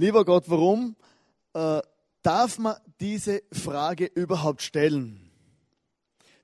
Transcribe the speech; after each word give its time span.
Lieber 0.00 0.24
Gott, 0.24 0.44
warum 0.46 0.96
äh, 1.52 1.82
darf 2.22 2.58
man 2.58 2.74
diese 3.00 3.42
Frage 3.52 4.06
überhaupt 4.06 4.62
stellen? 4.62 5.30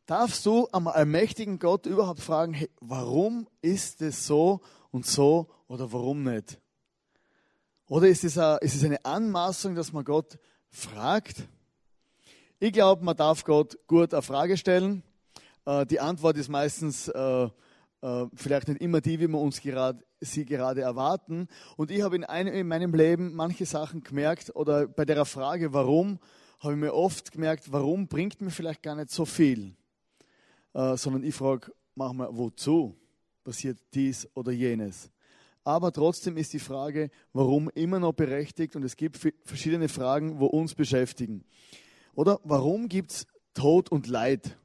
Darfst 0.05 0.45
du 0.45 0.69
am 0.73 0.89
allmächtigen 0.89 1.59
Gott 1.59 1.87
überhaupt 1.87 2.21
fragen, 2.21 2.53
hey, 2.53 2.69
warum 2.83 3.49
ist 3.63 4.03
es 4.03 4.27
so 4.27 4.61
und 4.91 5.07
so 5.07 5.49
oder 5.69 5.91
warum 5.91 6.23
nicht? 6.23 6.61
Oder 7.89 8.09
ist 8.09 8.25
es, 8.25 8.37
eine, 8.37 8.59
ist 8.59 8.75
es 8.75 8.85
eine 8.85 9.03
Anmaßung, 9.07 9.75
dass 9.75 9.91
man 9.91 10.05
Gott 10.05 10.39
fragt? 10.69 11.37
Ich 12.59 12.75
glaube, 12.75 13.07
man 13.07 13.17
darf 13.17 13.43
Gott 13.43 13.79
gut 13.87 14.13
eine 14.13 14.21
Frage 14.21 14.59
stellen. 14.59 15.03
Äh, 15.65 15.87
die 15.87 16.01
Antwort 16.01 16.37
ist 16.37 16.51
meistens 16.51 17.09
äh, 17.09 17.49
äh, 18.03 18.27
vielleicht 18.35 18.69
nicht 18.69 18.83
immer 18.83 19.01
die, 19.01 19.19
wie 19.19 19.29
wir 19.29 19.39
uns 19.39 19.63
gerade, 19.63 20.05
sie 20.21 20.45
gerade 20.45 20.81
erwarten. 20.81 21.49
Und 21.77 21.91
ich 21.91 22.03
habe 22.03 22.17
in, 22.17 22.25
einem, 22.25 22.55
in 22.55 22.69
meinem 22.69 22.95
Leben 22.95 23.35
manche 23.35 23.67
Sachen 23.67 24.03
gemerkt 24.03 24.55
oder 24.55 24.87
bei 24.87 25.05
der 25.05 25.25
Frage, 25.25 25.73
warum, 25.73 26.19
habe 26.61 26.75
ich 26.75 26.81
mir 26.81 26.95
oft 26.95 27.33
gemerkt, 27.33 27.71
warum 27.73 28.09
bringt 28.09 28.41
mir 28.41 28.51
vielleicht 28.51 28.83
gar 28.83 28.95
nicht 28.95 29.11
so 29.11 29.25
viel 29.25 29.77
äh, 30.77 30.97
sondern 30.97 31.25
ich 31.25 31.35
frage 31.35 31.73
manchmal, 31.95 32.29
wozu 32.37 32.95
passiert 33.43 33.79
dies 33.95 34.29
oder 34.35 34.53
jenes. 34.53 35.11
Aber 35.65 35.91
trotzdem 35.91 36.37
ist 36.37 36.53
die 36.53 36.59
Frage, 36.59 37.11
warum 37.33 37.71
immer 37.71 37.99
noch 37.99 38.13
berechtigt 38.13 38.77
und 38.77 38.85
es 38.85 38.97
gibt 38.97 39.17
verschiedene 39.45 39.89
Fragen, 39.89 40.39
wo 40.39 40.47
uns 40.47 40.75
beschäftigen. 40.75 41.45
Oder 42.15 42.39
warum 42.45 42.89
gibt 42.89 43.11
es 43.11 43.27
Tod 43.55 43.91
und 43.91 44.07
Leid? 44.07 44.57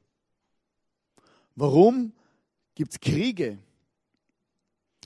Warum 1.56 2.12
gibt 2.74 2.92
es 2.92 3.00
Kriege? 3.00 3.58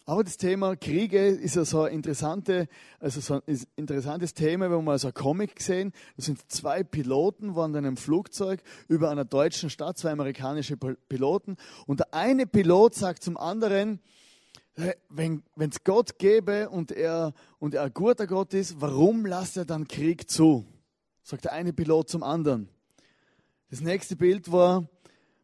Aber 0.09 0.23
das 0.23 0.37
Thema 0.37 0.77
Kriege 0.77 1.27
ist 1.27 1.57
ja 1.57 1.65
so 1.65 1.83
ein, 1.83 1.93
interessante, 1.93 2.69
also 3.01 3.21
so 3.21 3.43
ein 3.45 3.59
interessantes 3.75 4.35
Thema. 4.35 4.71
Wir 4.71 4.77
haben 4.77 4.85
mal 4.85 5.01
so 5.01 5.09
ein 5.09 5.15
Comic 5.15 5.57
gesehen. 5.57 5.93
Das 6.15 6.27
sind 6.27 6.41
zwei 6.49 6.85
Piloten, 6.85 7.57
waren 7.57 7.73
in 7.75 7.85
einem 7.85 7.97
Flugzeug 7.97 8.63
über 8.87 9.11
einer 9.11 9.25
deutschen 9.25 9.69
Stadt, 9.69 9.99
zwei 9.99 10.13
amerikanische 10.13 10.77
Piloten. 10.77 11.57
Und 11.89 11.99
der 11.99 12.15
eine 12.15 12.47
Pilot 12.47 12.95
sagt 12.95 13.25
zum 13.25 13.37
anderen, 13.37 13.99
wenn 15.09 15.43
es 15.59 15.83
Gott 15.83 16.21
gäbe 16.21 16.69
und 16.69 16.93
er, 16.93 17.33
und 17.59 17.75
er 17.75 17.83
ein 17.83 17.93
guter 17.93 18.29
Gott 18.29 18.55
ist, 18.55 18.81
warum 18.81 19.27
lässt 19.27 19.57
er 19.57 19.65
dann 19.65 19.89
Krieg 19.89 20.31
zu? 20.31 20.65
Sagt 21.25 21.47
der 21.47 21.53
eine 21.53 21.73
Pilot 21.73 22.11
zum 22.11 22.23
anderen. 22.23 22.69
Das 23.71 23.81
nächste 23.81 24.15
Bild 24.15 24.53
war, 24.53 24.89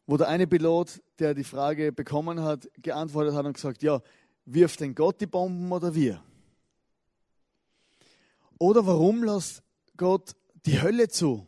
wo 0.06 0.16
der 0.16 0.28
eine 0.28 0.46
Pilot, 0.46 1.02
der 1.18 1.34
die 1.34 1.42
Frage 1.42 1.90
bekommen 1.90 2.42
hat, 2.42 2.68
geantwortet 2.80 3.34
hat 3.34 3.46
und 3.46 3.55
gesagt, 3.55 3.83
ja, 3.83 4.00
Wirft 4.44 4.80
denn 4.80 4.94
Gott 4.94 5.20
die 5.20 5.26
Bomben 5.26 5.70
oder 5.70 5.94
wir? 5.94 6.22
Oder 8.58 8.86
warum 8.86 9.24
lässt 9.24 9.62
Gott 9.96 10.34
die 10.66 10.80
Hölle 10.80 11.08
zu? 11.08 11.46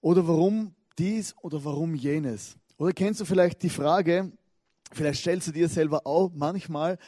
Oder 0.00 0.26
warum 0.26 0.74
dies 0.98 1.34
oder 1.38 1.64
warum 1.64 1.94
jenes? 1.94 2.56
Oder 2.78 2.92
kennst 2.92 3.20
du 3.20 3.24
vielleicht 3.24 3.62
die 3.62 3.68
Frage, 3.68 4.32
vielleicht 4.92 5.20
stellst 5.20 5.48
du 5.48 5.52
dir 5.52 5.68
selber 5.68 6.06
auch 6.06 6.30
manchmal, 6.34 6.98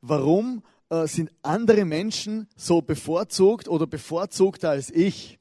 warum 0.00 0.62
äh, 0.90 1.06
sind 1.06 1.30
andere 1.42 1.84
Menschen 1.84 2.48
so 2.56 2.82
bevorzugt 2.82 3.68
oder 3.68 3.86
bevorzugter 3.86 4.70
als 4.70 4.90
ich? 4.90 5.38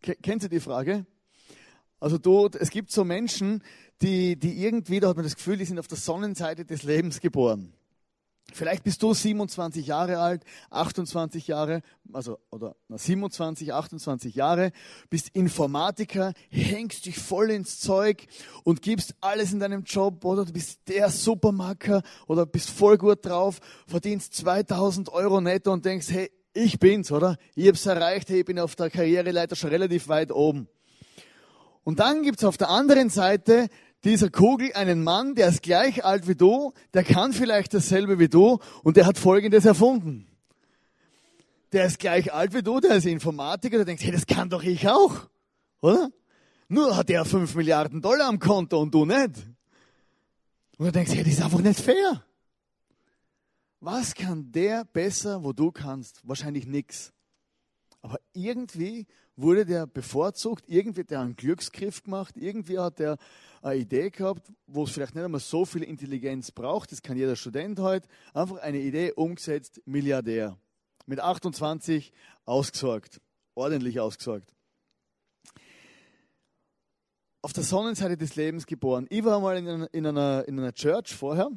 Kennst 0.00 0.44
du 0.44 0.50
die 0.50 0.60
Frage? 0.60 1.06
Also 2.00 2.18
du, 2.18 2.48
es 2.58 2.70
gibt 2.70 2.90
so 2.90 3.04
Menschen, 3.04 3.62
die, 4.02 4.36
die 4.36 4.62
irgendwie, 4.64 5.00
da 5.00 5.08
hat 5.08 5.16
man 5.16 5.24
das 5.24 5.36
Gefühl, 5.36 5.56
die 5.56 5.64
sind 5.64 5.78
auf 5.78 5.86
der 5.88 5.98
Sonnenseite 5.98 6.64
des 6.64 6.82
Lebens 6.82 7.20
geboren. 7.20 7.72
Vielleicht 8.52 8.84
bist 8.84 9.02
du 9.02 9.14
27 9.14 9.86
Jahre 9.86 10.18
alt, 10.18 10.44
28 10.70 11.48
Jahre, 11.48 11.80
also 12.12 12.38
oder 12.50 12.76
27, 12.88 13.72
28 13.72 14.34
Jahre, 14.34 14.70
bist 15.08 15.30
Informatiker, 15.32 16.34
hängst 16.50 17.06
dich 17.06 17.18
voll 17.18 17.50
ins 17.50 17.80
Zeug 17.80 18.26
und 18.62 18.82
gibst 18.82 19.14
alles 19.20 19.52
in 19.52 19.60
deinem 19.60 19.82
Job 19.82 20.24
oder 20.24 20.44
du 20.44 20.52
bist 20.52 20.80
der 20.88 21.10
Supermarker 21.10 22.02
oder 22.26 22.44
bist 22.44 22.70
voll 22.70 22.98
gut 22.98 23.24
drauf, 23.24 23.60
verdienst 23.86 24.34
2000 24.34 25.08
Euro 25.08 25.40
netto 25.40 25.72
und 25.72 25.84
denkst, 25.84 26.10
hey, 26.10 26.30
ich 26.52 26.78
bin's, 26.78 27.10
oder? 27.10 27.36
Ich 27.56 27.66
hab's 27.66 27.86
erreicht, 27.86 28.28
hey, 28.28 28.40
ich 28.40 28.44
bin 28.44 28.60
auf 28.60 28.76
der 28.76 28.90
Karriereleiter 28.90 29.56
schon 29.56 29.70
relativ 29.70 30.06
weit 30.06 30.30
oben. 30.30 30.68
Und 31.84 32.00
dann 32.00 32.22
gibt's 32.22 32.44
auf 32.44 32.56
der 32.56 32.70
anderen 32.70 33.10
Seite 33.10 33.68
dieser 34.04 34.30
Kugel 34.30 34.72
einen 34.74 35.02
Mann, 35.02 35.34
der 35.34 35.48
ist 35.48 35.62
gleich 35.62 36.04
alt 36.04 36.28
wie 36.28 36.34
du, 36.34 36.72
der 36.92 37.04
kann 37.04 37.32
vielleicht 37.32 37.72
dasselbe 37.72 38.18
wie 38.18 38.28
du 38.28 38.58
und 38.82 38.96
der 38.96 39.06
hat 39.06 39.18
Folgendes 39.18 39.64
erfunden. 39.64 40.26
Der 41.72 41.86
ist 41.86 41.98
gleich 41.98 42.32
alt 42.32 42.54
wie 42.54 42.62
du, 42.62 42.80
der 42.80 42.96
ist 42.96 43.06
Informatiker, 43.06 43.76
der 43.78 43.86
denkt, 43.86 44.02
hey, 44.02 44.12
das 44.12 44.26
kann 44.26 44.50
doch 44.50 44.62
ich 44.62 44.88
auch, 44.88 45.28
oder? 45.80 46.10
Nur 46.68 46.96
hat 46.96 47.10
er 47.10 47.24
fünf 47.24 47.54
Milliarden 47.54 48.00
Dollar 48.00 48.28
am 48.28 48.38
Konto 48.38 48.80
und 48.80 48.94
du 48.94 49.04
nicht. 49.04 49.46
Und 50.76 50.86
du 50.86 50.92
denkst, 50.92 51.12
hey, 51.12 51.24
das 51.24 51.34
ist 51.34 51.42
einfach 51.42 51.60
nicht 51.60 51.80
fair. 51.80 52.24
Was 53.80 54.14
kann 54.14 54.50
der 54.50 54.84
besser, 54.84 55.42
wo 55.44 55.52
du 55.52 55.70
kannst? 55.72 56.20
Wahrscheinlich 56.26 56.66
nichts. 56.66 57.13
Aber 58.04 58.20
irgendwie 58.34 59.06
wurde 59.34 59.64
der 59.64 59.86
bevorzugt, 59.86 60.66
irgendwie 60.68 61.00
hat 61.00 61.10
er 61.10 61.20
einen 61.22 61.36
Glücksgriff 61.36 62.02
gemacht, 62.02 62.36
irgendwie 62.36 62.78
hat 62.78 63.00
er 63.00 63.16
eine 63.62 63.80
Idee 63.80 64.10
gehabt, 64.10 64.52
wo 64.66 64.84
es 64.84 64.90
vielleicht 64.90 65.14
nicht 65.14 65.24
einmal 65.24 65.40
so 65.40 65.64
viel 65.64 65.82
Intelligenz 65.82 66.50
braucht, 66.50 66.92
das 66.92 67.00
kann 67.00 67.16
jeder 67.16 67.34
Student 67.34 67.80
heute, 67.80 68.06
einfach 68.34 68.58
eine 68.58 68.78
Idee 68.78 69.12
umgesetzt, 69.12 69.80
Milliardär. 69.86 70.58
Mit 71.06 71.18
28 71.18 72.12
ausgesorgt, 72.44 73.22
ordentlich 73.54 73.98
ausgesorgt. 74.00 74.52
Auf 77.40 77.54
der 77.54 77.64
Sonnenseite 77.64 78.18
des 78.18 78.36
Lebens 78.36 78.66
geboren. 78.66 79.06
Ich 79.08 79.24
war 79.24 79.40
mal 79.40 79.56
in 79.56 79.66
einer, 79.66 79.94
in 79.94 80.06
einer, 80.06 80.46
in 80.46 80.58
einer 80.58 80.74
Church 80.74 81.14
vorher, 81.14 81.50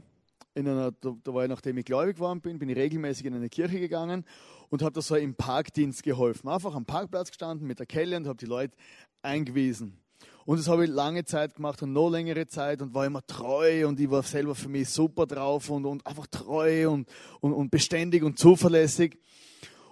in 0.57 0.67
einer, 0.67 0.91
da, 0.91 1.15
da 1.23 1.33
war 1.33 1.43
ich, 1.43 1.49
nachdem 1.49 1.77
ich 1.77 1.85
gläubig 1.85 2.15
geworden 2.15 2.41
bin, 2.41 2.57
bin 2.57 2.67
ich 2.67 2.75
regelmäßig 2.75 3.25
in 3.27 3.35
eine 3.35 3.49
Kirche 3.49 3.79
gegangen 3.79 4.25
und 4.69 4.81
habe 4.81 4.91
da 4.93 5.01
so 5.01 5.15
im 5.15 5.35
Parkdienst 5.35 6.03
geholfen. 6.03 6.49
Einfach 6.49 6.75
am 6.75 6.85
Parkplatz 6.85 7.29
gestanden 7.29 7.67
mit 7.67 7.79
der 7.79 7.85
Kelle 7.85 8.17
und 8.17 8.27
habe 8.27 8.37
die 8.37 8.47
Leute 8.47 8.75
eingewiesen. 9.21 9.99
Und 10.45 10.59
das 10.59 10.67
habe 10.67 10.85
ich 10.85 10.89
lange 10.89 11.25
Zeit 11.25 11.55
gemacht 11.55 11.83
und 11.83 11.93
noch 11.93 12.09
längere 12.09 12.47
Zeit 12.47 12.81
und 12.81 12.93
war 12.93 13.05
immer 13.05 13.25
treu 13.25 13.87
und 13.87 13.99
ich 13.99 14.09
war 14.09 14.23
selber 14.23 14.55
für 14.55 14.69
mich 14.69 14.89
super 14.89 15.27
drauf 15.27 15.69
und, 15.69 15.85
und 15.85 16.07
einfach 16.07 16.25
treu 16.27 16.89
und, 16.89 17.07
und, 17.41 17.53
und 17.53 17.69
beständig 17.69 18.23
und 18.23 18.39
zuverlässig. 18.39 19.19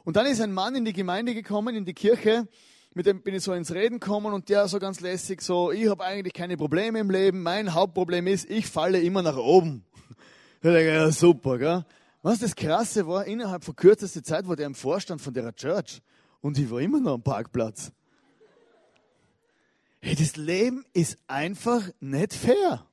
Und 0.03 0.15
dann 0.15 0.25
ist 0.25 0.41
ein 0.41 0.53
Mann 0.53 0.75
in 0.75 0.85
die 0.85 0.93
Gemeinde 0.93 1.33
gekommen, 1.33 1.75
in 1.75 1.85
die 1.85 1.93
Kirche, 1.93 2.47
mit 2.93 3.05
dem 3.05 3.21
bin 3.21 3.35
ich 3.35 3.43
so 3.43 3.53
ins 3.53 3.73
Reden 3.73 3.99
gekommen 3.99 4.33
und 4.33 4.47
der 4.47 4.67
so 4.67 4.79
ganz 4.79 5.01
lässig 5.01 5.41
so, 5.41 5.71
ich 5.71 5.89
habe 5.89 6.03
eigentlich 6.03 6.33
keine 6.33 6.55
Probleme 6.55 6.99
im 6.99 7.09
Leben, 7.09 7.43
mein 7.43 7.73
Hauptproblem 7.73 8.25
ist, 8.25 8.49
ich 8.49 8.67
falle 8.67 9.01
immer 9.01 9.21
nach 9.21 9.37
oben. 9.37 9.84
Denke 10.73 10.93
ja, 10.93 11.11
super, 11.11 11.59
gell? 11.59 11.85
Was 12.23 12.39
das 12.39 12.55
Krasse 12.55 13.05
war, 13.05 13.25
innerhalb 13.25 13.63
von 13.63 13.75
kürzester 13.75 14.23
Zeit 14.23 14.47
war 14.47 14.55
der 14.55 14.65
im 14.65 14.73
Vorstand 14.73 15.21
von 15.21 15.31
der 15.31 15.53
Church 15.53 16.01
und 16.41 16.57
ich 16.57 16.71
war 16.71 16.81
immer 16.81 16.99
noch 16.99 17.13
am 17.13 17.21
Parkplatz. 17.21 17.91
Hey, 20.01 20.15
das 20.15 20.35
Leben 20.35 20.83
ist 20.91 21.19
einfach 21.27 21.87
nicht 21.99 22.33
fair. 22.33 22.83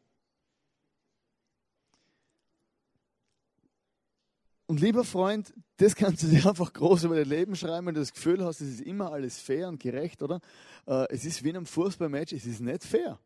Und 4.67 4.81
lieber 4.81 5.05
Freund, 5.05 5.55
das 5.79 5.95
kannst 5.97 6.23
du 6.23 6.27
dir 6.27 6.47
einfach 6.47 6.75
groß 6.75 7.05
über 7.05 7.17
dein 7.17 7.29
Leben 7.29 7.57
schreiben, 7.57 7.87
wenn 7.87 7.95
du 7.95 8.01
das 8.01 8.13
Gefühl 8.13 8.45
hast, 8.45 8.61
es 8.61 8.69
ist 8.69 8.81
immer 8.83 9.13
alles 9.13 9.39
fair 9.39 9.69
und 9.69 9.81
gerecht, 9.81 10.23
oder? 10.23 10.41
Äh, 10.87 11.07
es 11.09 11.25
ist 11.25 11.43
wie 11.43 11.49
in 11.49 11.57
einem 11.57 11.67
Fußballmatch, 11.67 12.35
es 12.35 12.45
ist 12.45 12.61
nicht 12.61 12.85
fair. 12.85 13.19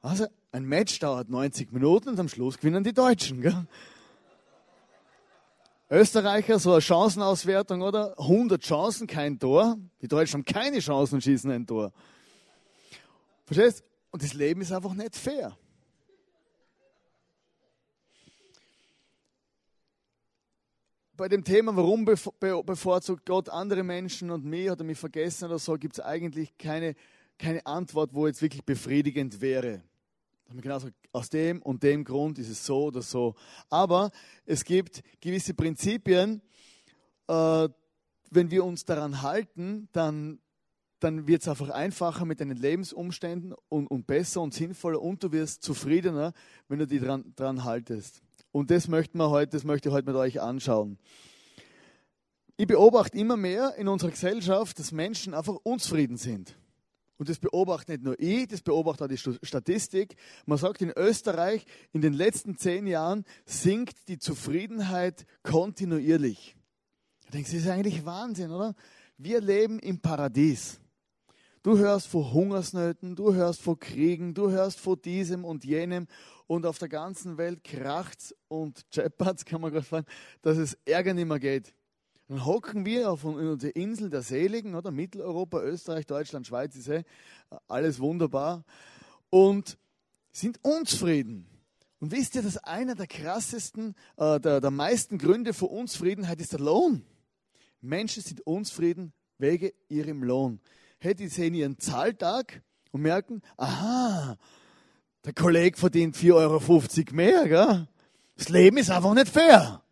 Also, 0.00 0.26
ein 0.52 0.64
Match 0.64 0.98
dauert 1.00 1.28
90 1.28 1.72
Minuten 1.72 2.10
und 2.10 2.20
am 2.20 2.28
Schluss 2.28 2.58
gewinnen 2.58 2.84
die 2.84 2.92
Deutschen. 2.92 3.40
Gell? 3.40 3.66
Österreicher, 5.90 6.58
so 6.58 6.72
eine 6.72 6.82
Chancenauswertung, 6.82 7.80
oder? 7.82 8.18
100 8.18 8.62
Chancen, 8.62 9.06
kein 9.06 9.38
Tor. 9.38 9.78
Die 10.02 10.08
Deutschen 10.08 10.34
haben 10.34 10.44
keine 10.44 10.80
Chancen 10.80 11.16
und 11.16 11.22
schießen 11.22 11.50
ein 11.50 11.66
Tor. 11.66 11.92
Verstehst? 13.46 13.82
Und 14.10 14.22
das 14.22 14.34
Leben 14.34 14.60
ist 14.60 14.72
einfach 14.72 14.94
nicht 14.94 15.16
fair. 15.16 15.56
Bei 21.16 21.28
dem 21.28 21.42
Thema, 21.42 21.74
warum 21.74 22.04
bevorzugt 22.04 23.26
Gott 23.26 23.48
andere 23.48 23.82
Menschen 23.82 24.30
und 24.30 24.44
mich, 24.44 24.70
hat 24.70 24.78
er 24.78 24.84
mich 24.84 24.98
vergessen 24.98 25.46
oder 25.46 25.58
so, 25.58 25.74
gibt 25.74 25.98
es 25.98 26.04
eigentlich 26.04 26.56
keine, 26.58 26.94
keine 27.38 27.64
Antwort, 27.66 28.14
wo 28.14 28.26
jetzt 28.26 28.42
wirklich 28.42 28.64
befriedigend 28.64 29.40
wäre. 29.40 29.82
Genau 30.56 30.78
aus 31.12 31.28
dem 31.28 31.60
und 31.62 31.82
dem 31.82 32.04
Grund 32.04 32.38
ist 32.38 32.48
es 32.48 32.64
so 32.64 32.84
oder 32.84 33.02
so. 33.02 33.34
Aber 33.68 34.10
es 34.46 34.64
gibt 34.64 35.02
gewisse 35.20 35.52
Prinzipien, 35.52 36.40
äh, 37.28 37.68
wenn 38.30 38.50
wir 38.50 38.64
uns 38.64 38.84
daran 38.84 39.22
halten, 39.22 39.88
dann, 39.92 40.40
dann 41.00 41.26
wird 41.26 41.42
es 41.42 41.48
einfach 41.48 41.70
einfacher 41.70 42.24
mit 42.24 42.40
deinen 42.40 42.56
Lebensumständen 42.56 43.54
und, 43.68 43.86
und 43.88 44.06
besser 44.06 44.40
und 44.40 44.54
sinnvoller 44.54 45.00
und 45.00 45.22
du 45.22 45.32
wirst 45.32 45.62
zufriedener, 45.62 46.32
wenn 46.68 46.78
du 46.78 46.86
dich 46.86 47.02
dran, 47.02 47.32
dran 47.36 47.64
haltest. 47.64 48.22
Und 48.50 48.70
das 48.70 48.88
möchten 48.88 49.18
wir 49.18 49.30
heute, 49.30 49.50
das 49.50 49.64
möchte 49.64 49.88
ich 49.88 49.94
heute 49.94 50.06
mit 50.06 50.16
euch 50.16 50.40
anschauen. 50.40 50.98
ich 52.56 52.66
beobachte 52.66 53.16
immer 53.18 53.36
mehr 53.36 53.74
in 53.76 53.86
unserer 53.88 54.10
Gesellschaft, 54.10 54.78
dass 54.78 54.92
Menschen 54.92 55.34
einfach 55.34 55.56
unzufrieden 55.62 56.16
sind. 56.16 56.57
Und 57.18 57.28
das 57.28 57.38
beobachtet 57.38 57.88
nicht 57.88 58.04
nur 58.04 58.18
ich, 58.18 58.46
das 58.46 58.62
beobachtet 58.62 59.02
auch 59.02 59.08
die 59.08 59.46
Statistik. 59.46 60.14
Man 60.46 60.56
sagt, 60.56 60.80
in 60.80 60.90
Österreich 60.90 61.66
in 61.92 62.00
den 62.00 62.12
letzten 62.12 62.56
zehn 62.56 62.86
Jahren 62.86 63.24
sinkt 63.44 64.08
die 64.08 64.18
Zufriedenheit 64.18 65.26
kontinuierlich. 65.42 66.56
Denkst 67.32 67.50
du, 67.50 67.56
das 67.56 67.66
ist 67.66 67.70
eigentlich 67.70 68.06
Wahnsinn, 68.06 68.52
oder? 68.52 68.74
Wir 69.18 69.40
leben 69.40 69.80
im 69.80 69.98
Paradies. 70.00 70.80
Du 71.64 71.76
hörst 71.76 72.06
von 72.06 72.32
Hungersnöten, 72.32 73.16
du 73.16 73.34
hörst 73.34 73.60
von 73.62 73.78
Kriegen, 73.78 74.32
du 74.32 74.50
hörst 74.50 74.78
von 74.78 75.02
diesem 75.02 75.44
und 75.44 75.64
jenem 75.64 76.06
und 76.46 76.64
auf 76.64 76.78
der 76.78 76.88
ganzen 76.88 77.36
Welt 77.36 77.64
kracht's 77.64 78.32
und 78.46 78.88
cheppert's, 78.90 79.44
kann 79.44 79.60
man 79.60 79.72
gerade 79.72 79.84
sagen, 79.84 80.06
dass 80.40 80.56
es 80.56 80.78
Ärger 80.84 81.14
nicht 81.14 81.26
mehr 81.26 81.40
geht. 81.40 81.74
Dann 82.28 82.44
hocken 82.44 82.84
wir 82.84 83.10
auf 83.10 83.24
unserer 83.24 83.74
Insel 83.74 84.10
der 84.10 84.22
Seligen, 84.22 84.74
oder? 84.74 84.90
Mitteleuropa, 84.90 85.62
Österreich, 85.62 86.06
Deutschland, 86.06 86.46
Schweiz 86.46 86.76
ist 86.76 86.88
eh 86.88 87.04
alles 87.66 88.00
wunderbar 88.00 88.64
und 89.30 89.78
sind 90.30 90.62
unzufrieden. 90.62 91.48
Und 92.00 92.12
wisst 92.12 92.34
ihr, 92.34 92.42
dass 92.42 92.58
einer 92.58 92.94
der 92.94 93.06
krassesten, 93.06 93.94
äh, 94.18 94.38
der, 94.38 94.60
der 94.60 94.70
meisten 94.70 95.16
Gründe 95.16 95.54
für 95.54 95.66
Unzufriedenheit 95.66 96.40
ist 96.40 96.52
der 96.52 96.60
Lohn. 96.60 97.02
Menschen 97.80 98.22
sind 98.22 98.46
unzufrieden 98.46 99.12
wegen 99.38 99.70
ihrem 99.88 100.22
Lohn. 100.22 100.60
Hey, 101.00 101.14
die 101.14 101.28
sehen 101.28 101.54
ihren 101.54 101.78
Zahltag 101.78 102.62
und 102.92 103.02
merken, 103.02 103.40
aha, 103.56 104.36
der 105.24 105.32
Kollege 105.32 105.78
verdient 105.78 106.14
4,50 106.14 106.34
Euro 106.34 107.16
mehr. 107.16 107.48
Gell? 107.48 107.88
Das 108.36 108.48
Leben 108.50 108.76
ist 108.76 108.90
einfach 108.90 109.14
nicht 109.14 109.28
fair. 109.28 109.82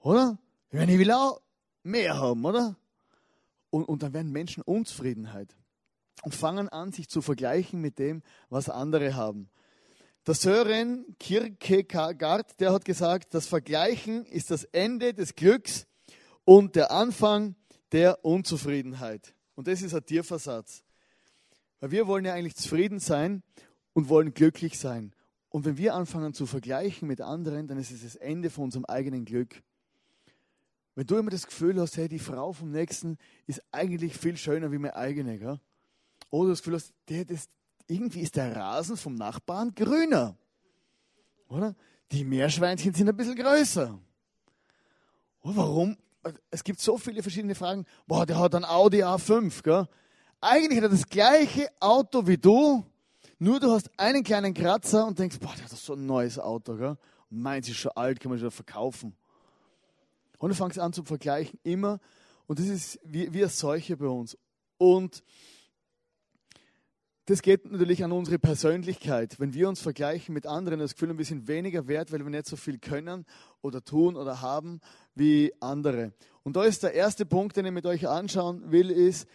Oder? 0.00 0.38
Meine, 0.70 0.92
ich 0.92 0.98
will 0.98 1.10
auch 1.10 1.40
mehr 1.82 2.18
haben, 2.18 2.44
oder? 2.44 2.76
Und, 3.70 3.84
und 3.84 4.02
dann 4.02 4.12
werden 4.12 4.32
Menschen 4.32 4.62
Unzufriedenheit 4.62 5.56
und 6.22 6.34
fangen 6.34 6.68
an, 6.68 6.92
sich 6.92 7.08
zu 7.08 7.22
vergleichen 7.22 7.80
mit 7.80 7.98
dem, 7.98 8.22
was 8.50 8.68
andere 8.68 9.14
haben. 9.14 9.48
Der 10.26 10.34
Sören 10.34 11.16
Kierkegaard, 11.18 12.60
der 12.60 12.72
hat 12.72 12.84
gesagt, 12.84 13.32
das 13.32 13.46
Vergleichen 13.46 14.26
ist 14.26 14.50
das 14.50 14.64
Ende 14.64 15.14
des 15.14 15.34
Glücks 15.34 15.86
und 16.44 16.76
der 16.76 16.90
Anfang 16.90 17.56
der 17.92 18.24
Unzufriedenheit. 18.24 19.34
Und 19.54 19.68
das 19.68 19.80
ist 19.80 19.94
ein 19.94 20.04
Tierversatz. 20.04 20.84
Weil 21.80 21.92
wir 21.92 22.06
wollen 22.06 22.24
ja 22.24 22.34
eigentlich 22.34 22.56
zufrieden 22.56 22.98
sein 22.98 23.42
und 23.94 24.08
wollen 24.08 24.34
glücklich 24.34 24.78
sein. 24.78 25.14
Und 25.48 25.64
wenn 25.64 25.78
wir 25.78 25.94
anfangen 25.94 26.34
zu 26.34 26.44
vergleichen 26.44 27.08
mit 27.08 27.22
anderen, 27.22 27.66
dann 27.66 27.78
ist 27.78 27.90
es 27.90 28.02
das 28.02 28.16
Ende 28.16 28.50
von 28.50 28.64
unserem 28.64 28.84
eigenen 28.84 29.24
Glück. 29.24 29.62
Wenn 30.98 31.06
du 31.06 31.16
immer 31.16 31.30
das 31.30 31.46
Gefühl 31.46 31.80
hast, 31.80 31.96
hey, 31.96 32.08
die 32.08 32.18
Frau 32.18 32.52
vom 32.52 32.72
Nächsten 32.72 33.18
ist 33.46 33.62
eigentlich 33.70 34.16
viel 34.16 34.36
schöner 34.36 34.72
wie 34.72 34.78
meine 34.78 34.96
eigene, 34.96 35.38
gell? 35.38 35.60
oder 36.28 36.50
das 36.50 36.58
Gefühl 36.58 36.74
hast, 36.74 36.92
der, 37.08 37.24
das, 37.24 37.48
irgendwie 37.86 38.22
ist 38.22 38.34
der 38.34 38.56
Rasen 38.56 38.96
vom 38.96 39.14
Nachbarn 39.14 39.72
grüner. 39.76 40.36
Oder? 41.46 41.76
Die 42.10 42.24
Meerschweinchen 42.24 42.92
sind 42.92 43.08
ein 43.08 43.16
bisschen 43.16 43.36
größer. 43.36 43.96
Oh, 45.42 45.52
warum? 45.54 45.96
Es 46.50 46.64
gibt 46.64 46.80
so 46.80 46.98
viele 46.98 47.22
verschiedene 47.22 47.54
Fragen. 47.54 47.86
Boah, 48.08 48.26
der 48.26 48.40
hat 48.40 48.56
ein 48.56 48.64
Audi 48.64 49.04
A5. 49.04 49.62
Gell? 49.62 49.86
Eigentlich 50.40 50.78
hat 50.78 50.86
er 50.86 50.88
das 50.88 51.08
gleiche 51.08 51.68
Auto 51.78 52.26
wie 52.26 52.38
du, 52.38 52.84
nur 53.38 53.60
du 53.60 53.70
hast 53.70 53.88
einen 53.96 54.24
kleinen 54.24 54.52
Kratzer 54.52 55.06
und 55.06 55.16
denkst, 55.16 55.38
boah, 55.38 55.54
der 55.54 55.66
hat 55.66 55.70
so 55.70 55.92
ein 55.92 56.06
neues 56.06 56.40
Auto. 56.40 56.74
Gell? 56.74 56.96
Und 57.30 57.40
meins 57.40 57.68
ist 57.68 57.76
schon 57.76 57.92
alt, 57.94 58.18
kann 58.18 58.30
man 58.30 58.40
schon 58.40 58.50
verkaufen. 58.50 59.14
Und 60.38 60.50
du 60.50 60.54
fängst 60.54 60.78
an 60.78 60.92
zu 60.92 61.04
vergleichen, 61.04 61.58
immer. 61.62 62.00
Und 62.46 62.58
das 62.58 62.66
ist 62.66 62.98
wie, 63.04 63.32
wie 63.32 63.42
eine 63.42 63.50
Seuche 63.50 63.96
bei 63.96 64.06
uns. 64.06 64.38
Und 64.78 65.22
das 67.26 67.42
geht 67.42 67.70
natürlich 67.70 68.02
an 68.04 68.12
unsere 68.12 68.38
Persönlichkeit. 68.38 69.38
Wenn 69.38 69.52
wir 69.52 69.68
uns 69.68 69.82
vergleichen 69.82 70.32
mit 70.32 70.46
anderen, 70.46 70.80
das 70.80 70.94
Gefühl, 70.94 71.18
wir 71.18 71.26
sind 71.26 71.46
weniger 71.46 71.86
wert, 71.86 72.10
weil 72.10 72.24
wir 72.24 72.30
nicht 72.30 72.46
so 72.46 72.56
viel 72.56 72.78
können 72.78 73.26
oder 73.60 73.84
tun 73.84 74.16
oder 74.16 74.40
haben 74.40 74.80
wie 75.14 75.52
andere. 75.60 76.14
Und 76.42 76.56
da 76.56 76.64
ist 76.64 76.84
der 76.84 76.94
erste 76.94 77.26
Punkt, 77.26 77.58
den 77.58 77.66
ich 77.66 77.72
mit 77.72 77.84
euch 77.84 78.08
anschauen 78.08 78.70
will, 78.72 78.90
ist, 78.90 79.28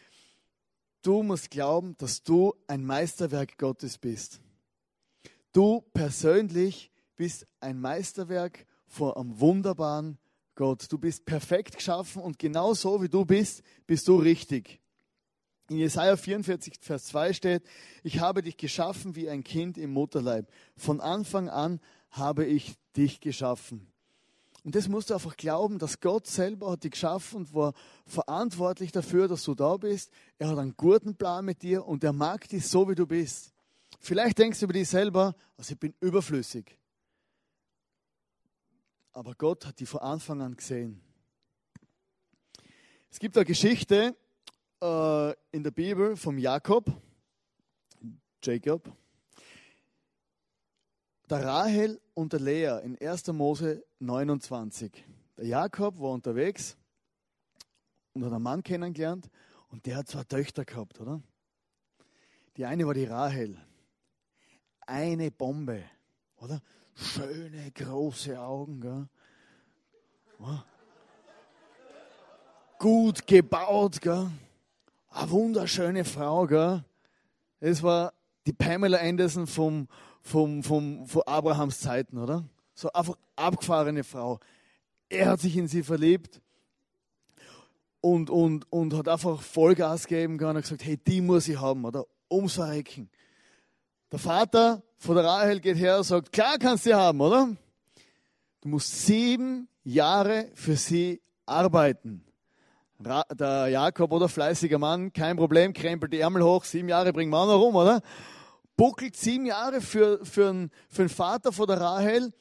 du 1.04 1.22
musst 1.22 1.52
glauben, 1.52 1.96
dass 2.00 2.24
du 2.24 2.56
ein 2.66 2.84
Meisterwerk 2.84 3.60
Gottes 3.60 4.00
bist. 4.00 4.42
Du 5.52 5.82
persönlich 5.94 6.92
bist 7.16 7.46
ein 7.60 7.80
Meisterwerk 7.80 8.66
vor 8.88 9.18
einem 9.18 9.40
wunderbaren 9.40 10.18
Gott. 10.56 10.92
Du 10.92 10.98
bist 10.98 11.26
perfekt 11.26 11.76
geschaffen 11.76 12.22
und 12.22 12.40
genau 12.40 12.74
so 12.74 13.02
wie 13.02 13.10
du 13.10 13.26
bist, 13.26 13.64
bist 13.88 14.08
du 14.08 14.16
richtig. 14.16 14.80
In 15.70 15.78
Jesaja 15.78 16.18
44, 16.18 16.76
Vers 16.82 17.06
2 17.06 17.34
steht: 17.34 17.64
Ich 18.04 18.20
habe 18.20 18.42
dich 18.42 18.58
geschaffen 18.58 19.16
wie 19.16 19.30
ein 19.30 19.44
Kind 19.44 19.78
im 19.78 19.92
Mutterleib. 19.92 20.52
Von 20.76 21.02
Anfang 21.02 21.50
an 21.50 21.80
habe 22.12 22.46
ich 22.46 22.76
dich 22.96 23.22
geschaffen. 23.22 23.88
Und 24.64 24.76
das 24.76 24.88
musst 24.88 25.10
du 25.10 25.14
einfach 25.14 25.36
glauben, 25.36 25.78
dass 25.78 26.00
Gott 26.00 26.26
selber 26.26 26.72
hat 26.72 26.84
dich 26.84 26.92
geschaffen 26.92 27.38
und 27.38 27.54
war 27.54 27.74
verantwortlich 28.06 28.92
dafür, 28.92 29.28
dass 29.28 29.44
du 29.44 29.56
da 29.56 29.76
bist. 29.76 30.10
Er 30.38 30.50
hat 30.50 30.58
einen 30.58 30.76
guten 30.78 31.16
Plan 31.16 31.44
mit 31.44 31.64
dir 31.64 31.86
und 31.86 32.04
er 32.04 32.14
mag 32.14 32.48
dich 32.48 32.68
so, 32.68 32.88
wie 32.88 32.96
du 32.96 33.06
bist. 33.06 33.54
Vielleicht 34.00 34.38
denkst 34.38 34.60
du 34.60 34.66
über 34.66 34.74
dich 34.74 34.88
selber, 34.88 35.36
also 35.58 35.74
ich 35.74 35.80
bin 35.80 35.94
überflüssig. 36.00 36.78
Aber 39.16 39.36
Gott 39.36 39.68
hat 39.68 39.80
die 39.80 39.86
von 39.86 40.00
Anfang 40.00 40.42
an 40.42 40.56
gesehen. 40.56 41.00
Es 43.12 43.20
gibt 43.20 43.38
eine 43.38 43.46
Geschichte 43.46 44.16
äh, 44.82 45.32
in 45.52 45.64
der 45.64 45.70
Bibel 45.70 46.18
vom 46.18 46.40
Jakob, 46.40 46.92
Jacob, 48.42 48.92
der 51.30 51.46
Rahel 51.46 52.02
und 52.16 52.34
der 52.34 52.40
Lea 52.40 52.80
in 52.84 52.98
1. 53.00 53.28
Mose 53.28 53.86
29. 54.00 55.06
Der 55.38 55.46
Jakob 55.46 56.00
war 56.00 56.12
unterwegs 56.12 56.76
und 58.14 58.26
hat 58.26 58.34
einen 58.34 58.42
Mann 58.42 58.64
kennengelernt 58.64 59.30
und 59.70 59.86
der 59.86 59.98
hat 59.98 60.08
zwei 60.08 60.24
Töchter 60.24 60.66
gehabt, 60.66 61.00
oder? 61.00 61.22
Die 62.58 62.66
eine 62.66 62.88
war 62.88 62.96
die 62.96 63.06
Rahel. 63.06 63.62
Eine 64.88 65.30
Bombe, 65.30 65.84
oder? 66.38 66.64
Schöne, 66.96 67.72
große 67.72 68.40
Augen. 68.40 68.82
Gell? 68.82 69.08
Gut 72.78 73.26
gebaut. 73.26 74.02
Gell? 74.02 74.30
Eine 75.10 75.32
wunderschöne 75.32 76.06
Frau. 76.06 76.46
Gell? 76.46 76.84
Es 77.60 77.82
war 77.82 78.14
die 78.46 78.54
Pamela 78.54 79.00
Anderson 79.00 79.48
vom, 79.48 79.88
vom, 80.22 80.64
vom, 80.64 81.08
von 81.08 81.22
Abrahams 81.24 81.80
Zeiten, 81.80 82.18
oder? 82.18 82.44
So 82.76 82.92
einfach 82.92 83.18
abgefahrene 83.36 84.04
Frau. 84.04 84.40
Er 85.10 85.30
hat 85.30 85.42
sich 85.42 85.56
in 85.56 85.68
sie 85.68 85.84
verliebt 85.84 86.42
und, 88.02 88.30
und, 88.30 88.72
und 88.72 88.94
hat 88.94 89.08
einfach 89.08 89.42
Vollgas 89.42 90.08
gegeben 90.08 90.40
und 90.44 90.62
gesagt, 90.62 90.84
hey, 90.84 90.98
die 90.98 91.22
muss 91.22 91.48
ich 91.48 91.60
haben, 91.60 91.86
oder? 91.86 92.06
Ums 92.30 92.56
Verrecken. 92.56 93.10
Der 94.12 94.20
Vater 94.20 94.84
von 95.04 95.16
der 95.16 95.26
Rahel 95.26 95.60
geht 95.60 95.78
her 95.78 95.98
und 95.98 96.06
sagt, 96.06 96.32
klar 96.32 96.58
kannst 96.58 96.86
du 96.86 96.90
sie 96.90 96.96
haben, 96.96 97.20
oder? 97.20 97.50
Du 98.62 98.70
musst 98.70 99.06
sieben 99.06 99.68
Jahre 99.84 100.50
für 100.54 100.78
sie 100.78 101.22
arbeiten. 101.46 102.24
Der 102.98 103.68
Jakob 103.68 104.14
oder 104.14 104.30
fleißiger 104.30 104.80
Mann, 104.80 105.12
kein 105.12 105.36
Problem, 105.36 105.74
krempelt 105.74 106.14
die 106.14 106.22
Ärmel 106.22 106.44
hoch, 106.44 106.64
sieben 106.64 106.88
Jahre 106.88 107.12
bringen 107.12 107.32
wir 107.32 107.38
auch 107.38 107.48
noch 107.48 107.60
rum, 107.60 107.76
oder? 107.76 108.02
Buckelt 108.78 109.18
sieben 109.18 109.46
Jahre 109.46 109.82
für, 109.82 110.26
für, 110.26 110.50
einen, 110.50 110.72
für 110.90 111.02
einen 111.02 111.10
Vater 111.10 111.52
von 111.52 111.68
der 111.68 111.82
Rahel. 111.82 112.32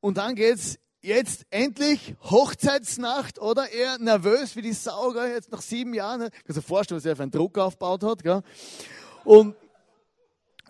Und 0.00 0.16
dann 0.16 0.34
geht's 0.34 0.78
jetzt 1.02 1.44
endlich 1.50 2.16
Hochzeitsnacht, 2.22 3.38
oder? 3.38 3.70
Er 3.70 3.98
nervös 3.98 4.56
wie 4.56 4.62
die 4.62 4.72
Sau, 4.72 5.10
gell? 5.10 5.30
jetzt 5.32 5.52
nach 5.52 5.60
sieben 5.60 5.92
Jahren. 5.92 6.30
Kannst 6.30 6.48
du 6.48 6.52
dir 6.54 6.62
vorstellen, 6.62 6.98
was 6.98 7.04
er 7.04 7.16
für 7.16 7.22
einen 7.22 7.32
Druck 7.32 7.58
aufgebaut 7.58 8.02
hat, 8.02 8.22
gell? 8.22 8.40
Und 9.24 9.54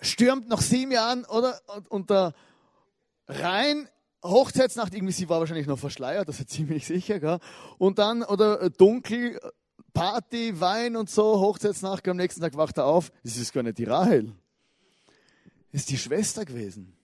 stürmt 0.00 0.48
nach 0.48 0.60
sieben 0.60 0.92
Jahren, 0.92 1.24
oder? 1.24 1.60
Und, 1.76 1.90
und 1.90 2.10
da 2.10 2.34
rein, 3.26 3.88
Hochzeitsnacht, 4.22 4.94
irgendwie, 4.94 5.12
sie 5.12 5.28
war 5.28 5.40
wahrscheinlich 5.40 5.66
noch 5.66 5.78
verschleiert, 5.78 6.28
das 6.28 6.40
ist 6.40 6.50
ziemlich 6.50 6.86
sicher, 6.86 7.20
gell? 7.20 7.38
Und 7.78 7.98
dann, 7.98 8.22
oder 8.22 8.62
äh, 8.62 8.70
dunkel, 8.70 9.40
Party, 9.92 10.60
Wein 10.60 10.96
und 10.96 11.10
so, 11.10 11.40
Hochzeitsnacht, 11.40 12.06
am 12.08 12.16
nächsten 12.16 12.40
Tag 12.40 12.56
wacht 12.56 12.78
er 12.78 12.86
auf, 12.86 13.10
das 13.22 13.36
ist 13.36 13.52
gar 13.52 13.62
nicht 13.62 13.78
die 13.78 13.84
Rahel. 13.84 14.32
Das 15.72 15.82
ist 15.82 15.90
die 15.90 15.98
Schwester 15.98 16.44
gewesen. 16.44 16.94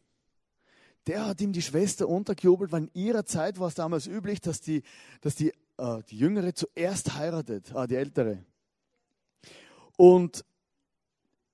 Der 1.07 1.27
hat 1.27 1.41
ihm 1.41 1.53
die 1.53 1.63
Schwester 1.63 2.09
untergejubelt, 2.09 2.73
weil 2.73 2.85
in 2.85 2.91
ihrer 2.95 3.27
Zeit 3.27 3.59
war 3.59 3.69
es 3.69 3.75
damals 3.75 4.07
üblich, 4.07 4.41
dass 4.41 4.61
die, 4.61 4.83
dass 5.21 5.35
die, 5.35 5.53
äh, 5.77 6.03
die 6.09 6.19
Jüngere 6.19 6.55
zuerst 6.55 7.15
heiratet, 7.15 7.73
äh, 7.75 7.87
die 7.87 7.97
Ältere. 7.97 8.45
Und 9.97 10.45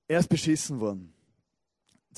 er 0.07 0.21
ist 0.21 0.29
beschissen 0.29 0.81
worden. 0.81 1.13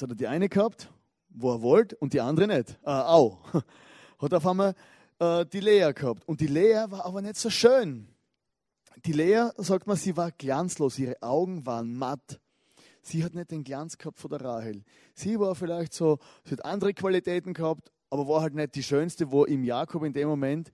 Jetzt 0.03 0.11
hat 0.11 0.17
er 0.17 0.19
die 0.19 0.27
eine 0.27 0.49
gehabt, 0.49 0.91
wo 1.29 1.53
er 1.53 1.63
wollte, 1.63 1.95
und 1.95 2.13
die 2.13 2.21
andere 2.21 2.49
nicht. 2.49 2.77
Äh, 2.85 2.91
au. 2.91 3.39
Hat 4.19 4.35
auf 4.35 4.45
einmal 4.45 4.75
äh, 5.21 5.47
die 5.47 5.61
Lea 5.61 5.93
gehabt. 5.95 6.27
Und 6.27 6.41
die 6.41 6.49
Lea 6.49 6.87
war 6.89 7.07
aber 7.07 7.23
nicht 7.23 7.37
so 7.37 7.51
schön. 7.51 8.09
Die 9.07 9.13
Lea, 9.13 9.51
sagt 9.59 9.87
man, 9.87 9.97
sie 9.97 10.17
war 10.17 10.33
glanzlos, 10.33 10.99
ihre 10.99 11.23
Augen 11.23 11.65
waren 11.67 11.97
matt. 11.97 12.41
Sie 13.01 13.23
hat 13.23 13.35
nicht 13.35 13.53
den 13.53 13.63
Glanz 13.63 13.97
gehabt 13.97 14.19
von 14.19 14.29
der 14.29 14.41
Rahel. 14.41 14.83
Sie 15.15 15.39
war 15.39 15.55
vielleicht 15.55 15.93
so, 15.93 16.19
sie 16.43 16.51
hat 16.51 16.65
andere 16.65 16.95
Qualitäten 16.95 17.55
gehabt, 17.55 17.93
aber 18.11 18.27
war 18.27 18.41
halt 18.41 18.57
nicht 18.57 18.75
die 18.75 18.83
schönste, 18.83 19.31
wo 19.31 19.47
ihm 19.47 19.63
Jakob 19.63 20.03
in 20.03 20.13
dem 20.13 20.27
Moment 20.27 20.73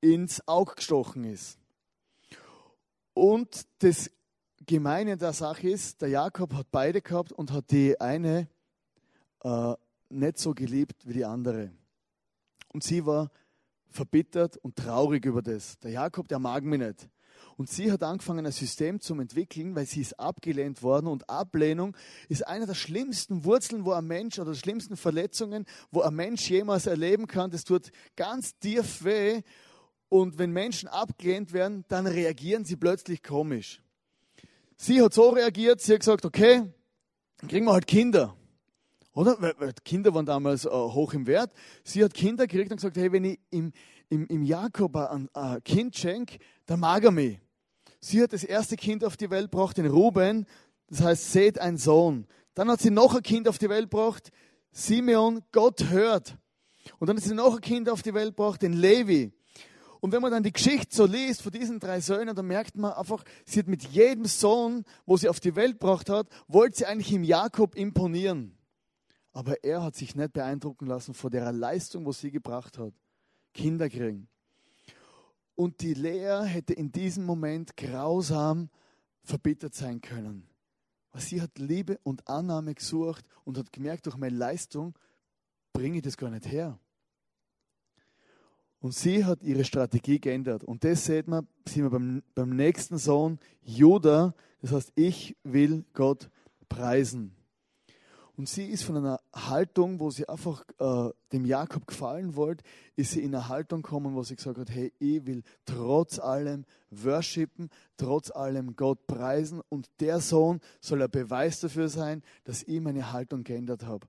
ins 0.00 0.46
Auge 0.46 0.76
gestochen 0.76 1.24
ist. 1.24 1.58
Und 3.14 3.66
das 3.80 4.12
Gemeine 4.64 5.16
der 5.16 5.32
Sache 5.32 5.68
ist, 5.70 6.02
der 6.02 6.10
Jakob 6.10 6.54
hat 6.54 6.68
beide 6.70 7.02
gehabt 7.02 7.32
und 7.32 7.50
hat 7.50 7.72
die 7.72 8.00
eine 8.00 8.46
äh, 9.42 9.74
nicht 10.08 10.38
so 10.38 10.54
geliebt 10.54 11.06
wie 11.06 11.14
die 11.14 11.24
andere. 11.24 11.70
Und 12.72 12.84
sie 12.84 13.04
war 13.06 13.30
verbittert 13.88 14.56
und 14.58 14.76
traurig 14.76 15.24
über 15.24 15.42
das. 15.42 15.78
Der 15.80 15.90
Jakob, 15.90 16.28
der 16.28 16.38
mag 16.38 16.64
mich 16.64 16.80
nicht. 16.80 17.08
Und 17.56 17.68
sie 17.68 17.90
hat 17.92 18.02
angefangen, 18.02 18.46
ein 18.46 18.52
System 18.52 19.00
zu 19.00 19.14
entwickeln, 19.14 19.74
weil 19.74 19.86
sie 19.86 20.00
ist 20.00 20.18
abgelehnt 20.18 20.82
worden. 20.82 21.06
Und 21.06 21.28
Ablehnung 21.28 21.96
ist 22.28 22.46
eine 22.46 22.66
der 22.66 22.74
schlimmsten 22.74 23.44
Wurzeln, 23.44 23.84
wo 23.84 23.92
ein 23.92 24.06
Mensch 24.06 24.38
oder 24.38 24.52
der 24.52 24.58
schlimmsten 24.58 24.96
Verletzungen, 24.96 25.66
wo 25.90 26.00
ein 26.00 26.14
Mensch 26.14 26.48
jemals 26.48 26.86
erleben 26.86 27.26
kann. 27.26 27.50
Das 27.50 27.64
tut 27.64 27.90
ganz 28.16 28.58
tief 28.58 29.04
weh. 29.04 29.42
Und 30.08 30.38
wenn 30.38 30.52
Menschen 30.52 30.88
abgelehnt 30.88 31.52
werden, 31.52 31.84
dann 31.88 32.06
reagieren 32.06 32.64
sie 32.64 32.76
plötzlich 32.76 33.22
komisch. 33.22 33.82
Sie 34.76 35.02
hat 35.02 35.12
so 35.12 35.28
reagiert, 35.28 35.80
sie 35.80 35.92
hat 35.92 36.00
gesagt, 36.00 36.24
okay, 36.24 36.72
dann 37.38 37.48
kriegen 37.48 37.66
wir 37.66 37.72
halt 37.72 37.86
Kinder. 37.86 38.36
Oder? 39.12 39.36
Weil 39.40 39.72
Kinder 39.84 40.14
waren 40.14 40.26
damals 40.26 40.64
äh, 40.64 40.70
hoch 40.70 41.14
im 41.14 41.26
Wert. 41.26 41.52
Sie 41.82 42.04
hat 42.04 42.14
Kinder 42.14 42.46
gekriegt 42.46 42.70
und 42.70 42.76
gesagt, 42.76 42.96
hey, 42.96 43.10
wenn 43.12 43.24
ich 43.24 43.40
im, 43.50 43.72
im, 44.08 44.26
im 44.26 44.42
Jakob 44.42 44.96
ein, 44.96 45.28
ein 45.34 45.62
Kind 45.64 45.96
schenke, 45.96 46.38
dann 46.66 46.80
mag 46.80 47.04
er 47.04 47.10
mich. 47.10 47.38
Sie 48.00 48.22
hat 48.22 48.32
das 48.32 48.44
erste 48.44 48.76
Kind 48.76 49.04
auf 49.04 49.16
die 49.16 49.30
Welt 49.30 49.50
gebracht, 49.50 49.76
den 49.76 49.86
Ruben, 49.86 50.46
das 50.88 51.02
heißt, 51.02 51.32
seht 51.32 51.58
ein 51.58 51.76
Sohn. 51.76 52.26
Dann 52.54 52.70
hat 52.70 52.80
sie 52.80 52.90
noch 52.90 53.14
ein 53.14 53.22
Kind 53.22 53.48
auf 53.48 53.58
die 53.58 53.68
Welt 53.68 53.90
gebracht, 53.90 54.30
Simeon, 54.72 55.42
Gott 55.52 55.90
hört. 55.90 56.36
Und 56.98 57.08
dann 57.08 57.16
hat 57.16 57.24
sie 57.24 57.34
noch 57.34 57.56
ein 57.56 57.60
Kind 57.60 57.88
auf 57.88 58.02
die 58.02 58.14
Welt 58.14 58.36
gebracht, 58.36 58.62
den 58.62 58.72
Levi. 58.72 59.32
Und 60.00 60.12
wenn 60.12 60.22
man 60.22 60.30
dann 60.30 60.42
die 60.42 60.52
Geschichte 60.52 60.96
so 60.96 61.04
liest 61.04 61.42
von 61.42 61.52
diesen 61.52 61.78
drei 61.78 62.00
Söhnen, 62.00 62.34
dann 62.34 62.46
merkt 62.46 62.76
man 62.76 62.92
einfach, 62.92 63.22
sie 63.44 63.58
hat 63.58 63.66
mit 63.66 63.84
jedem 63.84 64.24
Sohn, 64.24 64.84
wo 65.04 65.16
sie 65.16 65.28
auf 65.28 65.40
die 65.40 65.56
Welt 65.56 65.78
gebracht 65.78 66.08
hat, 66.08 66.28
wollte 66.48 66.78
sie 66.78 66.86
eigentlich 66.86 67.12
im 67.12 67.22
Jakob 67.22 67.74
imponieren. 67.74 68.56
Aber 69.32 69.62
er 69.62 69.82
hat 69.82 69.94
sich 69.94 70.14
nicht 70.14 70.32
beeindrucken 70.32 70.86
lassen 70.86 71.14
von 71.14 71.30
der 71.30 71.52
Leistung, 71.52 72.04
was 72.06 72.20
sie 72.20 72.30
gebracht 72.30 72.78
hat. 72.78 72.92
Kinder 73.54 73.88
kriegen. 73.88 74.28
Und 75.54 75.80
die 75.82 75.94
Lea 75.94 76.42
hätte 76.44 76.72
in 76.72 76.90
diesem 76.90 77.24
Moment 77.24 77.76
grausam 77.76 78.70
verbittert 79.22 79.74
sein 79.74 80.00
können. 80.00 80.48
Weil 81.12 81.22
sie 81.22 81.42
hat 81.42 81.58
Liebe 81.58 81.98
und 82.02 82.26
Annahme 82.28 82.74
gesucht 82.74 83.24
und 83.44 83.58
hat 83.58 83.72
gemerkt, 83.72 84.06
durch 84.06 84.16
meine 84.16 84.36
Leistung 84.36 84.96
bringe 85.72 85.98
ich 85.98 86.02
das 86.02 86.16
gar 86.16 86.30
nicht 86.30 86.46
her. 86.46 86.78
Und 88.80 88.94
sie 88.94 89.24
hat 89.24 89.42
ihre 89.42 89.64
Strategie 89.64 90.18
geändert. 90.18 90.64
Und 90.64 90.84
das 90.84 91.04
sieht 91.04 91.28
man, 91.28 91.46
sehen 91.68 91.82
wir 91.84 91.90
beim, 91.90 92.22
beim 92.34 92.50
nächsten 92.50 92.96
Sohn, 92.96 93.38
Judah. 93.62 94.34
Das 94.62 94.72
heißt, 94.72 94.92
ich 94.94 95.36
will 95.42 95.84
Gott 95.92 96.30
preisen. 96.68 97.36
Und 98.40 98.48
sie 98.48 98.64
ist 98.64 98.84
von 98.84 98.96
einer 98.96 99.20
Haltung, 99.34 100.00
wo 100.00 100.10
sie 100.10 100.26
einfach 100.26 100.64
äh, 100.78 101.10
dem 101.30 101.44
Jakob 101.44 101.86
gefallen 101.86 102.36
wollte, 102.36 102.64
ist 102.96 103.10
sie 103.10 103.20
in 103.20 103.34
eine 103.34 103.48
Haltung 103.48 103.82
gekommen, 103.82 104.14
wo 104.14 104.22
sie 104.22 104.34
gesagt 104.34 104.56
hat, 104.56 104.70
hey, 104.70 104.94
ich 104.98 105.26
will 105.26 105.42
trotz 105.66 106.18
allem 106.18 106.64
worshipen, 106.88 107.68
trotz 107.98 108.30
allem 108.30 108.76
Gott 108.76 109.06
preisen 109.06 109.60
und 109.68 109.90
der 110.00 110.20
Sohn 110.20 110.60
soll 110.80 111.02
ein 111.02 111.10
Beweis 111.10 111.60
dafür 111.60 111.90
sein, 111.90 112.22
dass 112.44 112.62
ich 112.62 112.80
meine 112.80 113.12
Haltung 113.12 113.44
geändert 113.44 113.84
habe. 113.84 114.06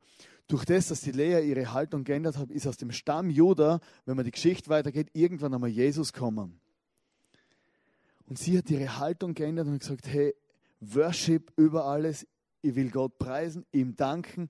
Durch 0.47 0.63
das, 0.63 0.87
dass 0.87 1.01
die 1.01 1.11
Lea 1.11 1.45
ihre 1.45 1.73
Haltung 1.73 2.05
geändert 2.05 2.37
hat, 2.37 2.51
ist 2.51 2.67
aus 2.67 2.77
dem 2.77 2.93
Stamm 2.93 3.29
Juda, 3.29 3.81
wenn 4.05 4.15
man 4.15 4.23
die 4.23 4.31
Geschichte 4.31 4.69
weitergeht, 4.69 5.09
irgendwann 5.11 5.53
einmal 5.53 5.69
Jesus 5.69 6.13
kommen. 6.13 6.57
Und 8.27 8.39
sie 8.39 8.57
hat 8.57 8.69
ihre 8.69 8.97
Haltung 8.97 9.33
geändert 9.33 9.67
und 9.67 9.79
gesagt, 9.79 10.07
hey, 10.07 10.33
Worship 10.79 11.51
über 11.57 11.83
alles, 11.83 12.25
ich 12.61 12.75
will 12.75 12.89
Gott 12.89 13.17
preisen, 13.17 13.65
ihm 13.71 13.95
danken 13.95 14.49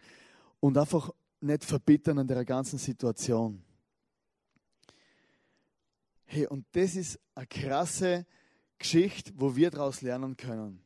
und 0.60 0.78
einfach 0.78 1.12
nicht 1.40 1.64
verbittern 1.64 2.20
an 2.20 2.28
der 2.28 2.46
ganzen 2.46 2.78
Situation. 2.78 3.64
Hey, 6.26 6.48
und 6.48 6.66
das 6.72 6.96
ist 6.96 7.20
eine 7.36 7.48
krasse 7.48 8.26
Geschichte, 8.78 9.34
wo 9.36 9.56
wir 9.56 9.70
daraus 9.70 10.02
lernen 10.02 10.38
können. 10.38 10.82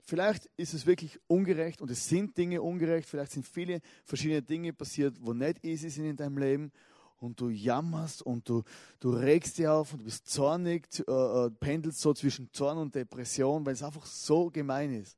Vielleicht 0.00 0.48
ist 0.56 0.72
es 0.72 0.86
wirklich 0.86 1.18
ungerecht 1.26 1.80
und 1.82 1.90
es 1.90 2.08
sind 2.08 2.38
Dinge 2.38 2.62
ungerecht. 2.62 3.08
Vielleicht 3.08 3.32
sind 3.32 3.46
viele 3.46 3.80
verschiedene 4.04 4.40
Dinge 4.40 4.72
passiert, 4.72 5.16
wo 5.20 5.32
nicht 5.32 5.64
easy 5.64 5.90
sind 5.90 6.06
in 6.06 6.16
deinem 6.16 6.38
Leben 6.38 6.72
und 7.18 7.40
du 7.40 7.48
jammerst 7.48 8.22
und 8.22 8.48
du, 8.48 8.62
du 9.00 9.10
regst 9.10 9.58
dich 9.58 9.66
auf 9.66 9.92
und 9.92 10.00
du 10.00 10.04
bist 10.04 10.28
zornig, 10.28 10.86
äh, 11.06 11.12
äh, 11.12 11.50
pendelst 11.50 12.00
so 12.00 12.14
zwischen 12.14 12.52
Zorn 12.52 12.78
und 12.78 12.94
Depression, 12.94 13.66
weil 13.66 13.74
es 13.74 13.82
einfach 13.82 14.06
so 14.06 14.48
gemein 14.48 14.92
ist. 14.94 15.16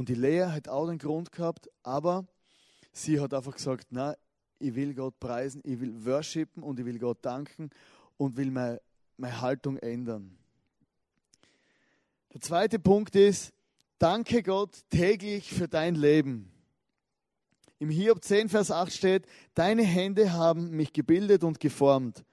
Und 0.00 0.08
die 0.08 0.14
Lea 0.14 0.46
hat 0.46 0.66
auch 0.66 0.86
den 0.86 0.96
Grund 0.96 1.30
gehabt, 1.30 1.68
aber 1.82 2.24
sie 2.90 3.20
hat 3.20 3.34
einfach 3.34 3.54
gesagt, 3.54 3.88
na, 3.90 4.16
ich 4.58 4.74
will 4.74 4.94
Gott 4.94 5.20
preisen, 5.20 5.60
ich 5.62 5.78
will 5.78 6.06
worshipen 6.06 6.62
und 6.62 6.80
ich 6.80 6.86
will 6.86 6.98
Gott 6.98 7.18
danken 7.20 7.68
und 8.16 8.34
will 8.38 8.50
meine, 8.50 8.80
meine 9.18 9.42
Haltung 9.42 9.76
ändern. 9.76 10.38
Der 12.32 12.40
zweite 12.40 12.78
Punkt 12.78 13.14
ist, 13.14 13.52
danke 13.98 14.42
Gott 14.42 14.70
täglich 14.88 15.52
für 15.52 15.68
dein 15.68 15.96
Leben. 15.96 16.50
Im 17.78 17.90
Hiob 17.90 18.24
10, 18.24 18.48
Vers 18.48 18.70
8 18.70 18.90
steht, 18.90 19.26
deine 19.52 19.82
Hände 19.82 20.32
haben 20.32 20.70
mich 20.70 20.94
gebildet 20.94 21.44
und 21.44 21.60
geformt. 21.60 22.24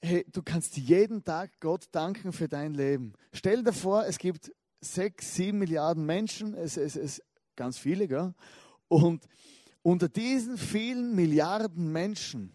Hey, 0.00 0.24
du 0.30 0.44
kannst 0.44 0.76
jeden 0.76 1.24
Tag 1.24 1.50
Gott 1.58 1.88
danken 1.90 2.32
für 2.32 2.46
dein 2.46 2.72
Leben. 2.74 3.14
Stell 3.32 3.64
dir 3.64 3.72
vor, 3.72 4.06
es 4.06 4.16
gibt 4.16 4.52
sechs, 4.80 5.34
sieben 5.34 5.58
Milliarden 5.58 6.04
Menschen, 6.06 6.54
es, 6.54 6.76
es 6.76 7.22
ganz 7.56 7.78
viele, 7.78 8.08
gell? 8.08 8.34
und 8.88 9.26
unter 9.82 10.08
diesen 10.08 10.58
vielen 10.58 11.14
Milliarden 11.14 11.90
Menschen 11.92 12.52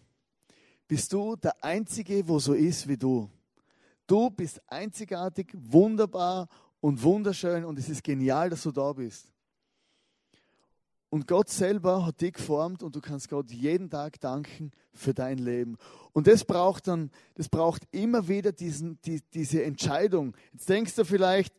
bist 0.86 1.12
du 1.12 1.36
der 1.36 1.62
Einzige, 1.64 2.26
wo 2.28 2.38
so 2.38 2.52
ist 2.52 2.86
wie 2.86 2.96
du. 2.96 3.30
Du 4.06 4.30
bist 4.30 4.60
einzigartig, 4.66 5.48
wunderbar 5.54 6.48
und 6.80 7.02
wunderschön 7.02 7.64
und 7.64 7.78
es 7.78 7.88
ist 7.88 8.04
genial, 8.04 8.50
dass 8.50 8.62
du 8.62 8.70
da 8.70 8.92
bist. 8.92 9.32
Und 11.08 11.28
Gott 11.28 11.48
selber 11.48 12.04
hat 12.04 12.20
dich 12.20 12.34
geformt 12.34 12.82
und 12.82 12.96
du 12.96 13.00
kannst 13.00 13.28
Gott 13.28 13.50
jeden 13.50 13.88
Tag 13.88 14.20
danken 14.20 14.72
für 14.92 15.14
dein 15.14 15.38
Leben. 15.38 15.76
Und 16.12 16.26
das 16.26 16.44
braucht 16.44 16.88
dann, 16.88 17.10
das 17.36 17.48
braucht 17.48 17.82
immer 17.92 18.26
wieder 18.28 18.52
diesen, 18.52 19.00
die, 19.02 19.22
diese 19.32 19.62
Entscheidung. 19.62 20.36
Jetzt 20.52 20.68
denkst 20.68 20.96
du 20.96 21.04
vielleicht, 21.04 21.54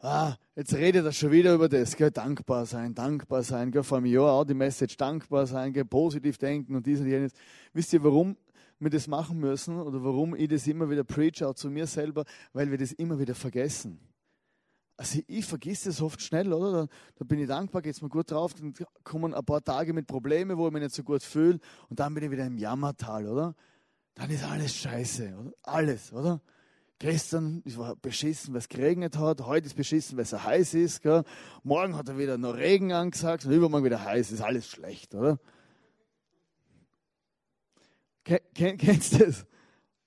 ah, 0.00 0.36
jetzt 0.54 0.74
redet 0.74 1.04
er 1.04 1.12
schon 1.12 1.30
wieder 1.30 1.54
über 1.54 1.68
das, 1.68 1.96
gell? 1.96 2.10
dankbar 2.10 2.66
sein, 2.66 2.94
dankbar 2.94 3.42
sein, 3.42 3.70
gell? 3.70 3.82
vor 3.82 3.98
einem 3.98 4.06
Jahr 4.06 4.32
auch 4.32 4.44
die 4.44 4.54
Message, 4.54 4.96
dankbar 4.96 5.46
sein, 5.46 5.72
gell? 5.72 5.84
positiv 5.84 6.38
denken 6.38 6.74
und 6.74 6.86
dies 6.86 7.00
und 7.00 7.08
jenes. 7.08 7.32
Wisst 7.72 7.92
ihr, 7.92 8.02
warum 8.02 8.36
wir 8.80 8.90
das 8.90 9.08
machen 9.08 9.38
müssen 9.38 9.80
oder 9.80 10.02
warum 10.04 10.34
ich 10.34 10.48
das 10.48 10.66
immer 10.66 10.88
wieder 10.88 11.04
preach, 11.04 11.42
auch 11.42 11.54
zu 11.54 11.70
mir 11.70 11.86
selber, 11.86 12.24
weil 12.52 12.70
wir 12.70 12.78
das 12.78 12.92
immer 12.92 13.18
wieder 13.18 13.34
vergessen. 13.34 13.98
Also 14.96 15.20
ich 15.28 15.44
vergesse 15.44 15.90
das 15.90 16.02
oft 16.02 16.20
schnell, 16.20 16.52
oder? 16.52 16.72
Da, 16.72 16.88
da 17.16 17.24
bin 17.24 17.38
ich 17.38 17.46
dankbar, 17.46 17.82
geht 17.82 17.94
es 17.94 18.02
mir 18.02 18.08
gut 18.08 18.30
drauf, 18.30 18.54
dann 18.54 18.74
kommen 19.04 19.32
ein 19.32 19.44
paar 19.44 19.62
Tage 19.62 19.92
mit 19.92 20.06
Problemen, 20.06 20.56
wo 20.58 20.66
ich 20.66 20.72
mich 20.72 20.82
nicht 20.82 20.94
so 20.94 21.04
gut 21.04 21.22
fühle 21.22 21.60
und 21.88 22.00
dann 22.00 22.14
bin 22.14 22.24
ich 22.24 22.30
wieder 22.30 22.46
im 22.46 22.58
Jammertal, 22.58 23.28
oder? 23.28 23.54
Dann 24.14 24.30
ist 24.30 24.42
alles 24.42 24.74
scheiße, 24.74 25.36
oder? 25.38 25.52
Alles, 25.62 26.12
oder? 26.12 26.40
Gestern 27.00 27.62
war 27.76 27.94
beschissen, 27.94 28.54
weil 28.54 28.58
es 28.58 28.68
geregnet 28.68 29.16
hat. 29.16 29.42
Heute 29.42 29.66
ist 29.68 29.74
beschissen, 29.74 30.16
weil 30.16 30.24
es 30.24 30.30
so 30.30 30.42
heiß 30.42 30.74
ist. 30.74 31.02
Gell? 31.02 31.22
Morgen 31.62 31.96
hat 31.96 32.08
er 32.08 32.18
wieder 32.18 32.38
noch 32.38 32.54
Regen 32.56 32.92
angesagt 32.92 33.44
und 33.44 33.52
übermorgen 33.52 33.84
wieder 33.84 34.04
heiß. 34.04 34.32
Ist 34.32 34.40
alles 34.40 34.68
schlecht, 34.68 35.14
oder? 35.14 35.38
Ken, 38.24 38.40
kennst 38.78 39.14
du 39.14 39.26
das? 39.26 39.46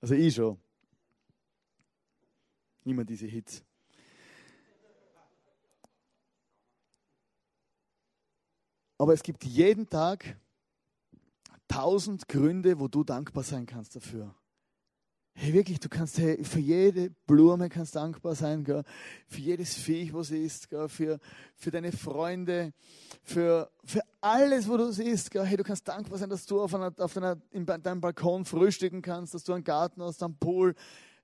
Also 0.02 0.14
ich 0.14 0.34
schon. 0.34 0.58
Immer 2.84 3.04
diese 3.04 3.26
Hits. 3.26 3.64
Aber 8.98 9.14
es 9.14 9.22
gibt 9.22 9.44
jeden 9.44 9.88
Tag 9.88 10.38
tausend 11.68 12.28
Gründe, 12.28 12.78
wo 12.78 12.86
du 12.86 13.02
dankbar 13.02 13.44
sein 13.44 13.64
kannst 13.64 13.96
dafür. 13.96 14.34
Hey, 15.34 15.54
wirklich, 15.54 15.80
du 15.80 15.88
kannst 15.88 16.18
hey, 16.18 16.44
für 16.44 16.60
jede 16.60 17.10
Blume 17.26 17.68
kannst 17.68 17.96
dankbar 17.96 18.34
sein, 18.34 18.64
gell? 18.64 18.84
für 19.26 19.40
jedes 19.40 19.74
Viech, 19.74 20.12
was 20.12 20.30
ist, 20.30 20.68
gell? 20.68 20.88
Für, 20.88 21.18
für 21.56 21.70
deine 21.70 21.90
Freunde, 21.90 22.72
für, 23.22 23.70
für 23.84 24.02
alles, 24.20 24.68
wo 24.68 24.76
du 24.76 24.92
siehst. 24.92 25.30
Gell? 25.30 25.44
Hey, 25.44 25.56
du 25.56 25.64
kannst 25.64 25.88
dankbar 25.88 26.18
sein, 26.18 26.28
dass 26.28 26.44
du 26.44 26.60
auf, 26.60 26.74
einer, 26.74 26.92
auf 26.98 27.16
einer, 27.16 27.40
in 27.50 27.64
deinem 27.64 28.00
Balkon 28.00 28.44
frühstücken 28.44 29.00
kannst, 29.00 29.32
dass 29.34 29.44
du 29.44 29.54
einen 29.54 29.64
Garten 29.64 30.02
hast, 30.02 30.22
einen 30.22 30.36
Pool. 30.36 30.74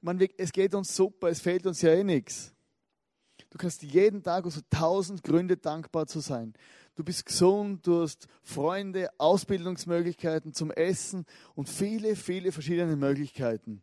Man, 0.00 0.18
es 0.38 0.52
geht 0.52 0.74
uns 0.74 0.96
super, 0.96 1.28
es 1.28 1.40
fehlt 1.40 1.66
uns 1.66 1.82
ja 1.82 1.90
eh 1.90 2.02
nichts. 2.02 2.54
Du 3.50 3.58
kannst 3.58 3.82
jeden 3.82 4.22
Tag 4.22 4.44
also 4.44 4.60
tausend 4.70 5.22
Gründe 5.22 5.56
dankbar 5.56 6.06
zu 6.06 6.20
sein. 6.20 6.54
Du 6.94 7.04
bist 7.04 7.24
gesund, 7.24 7.86
du 7.86 8.02
hast 8.02 8.26
Freunde, 8.42 9.10
Ausbildungsmöglichkeiten 9.18 10.52
zum 10.54 10.70
Essen 10.70 11.24
und 11.54 11.68
viele, 11.68 12.16
viele 12.16 12.52
verschiedene 12.52 12.96
Möglichkeiten. 12.96 13.82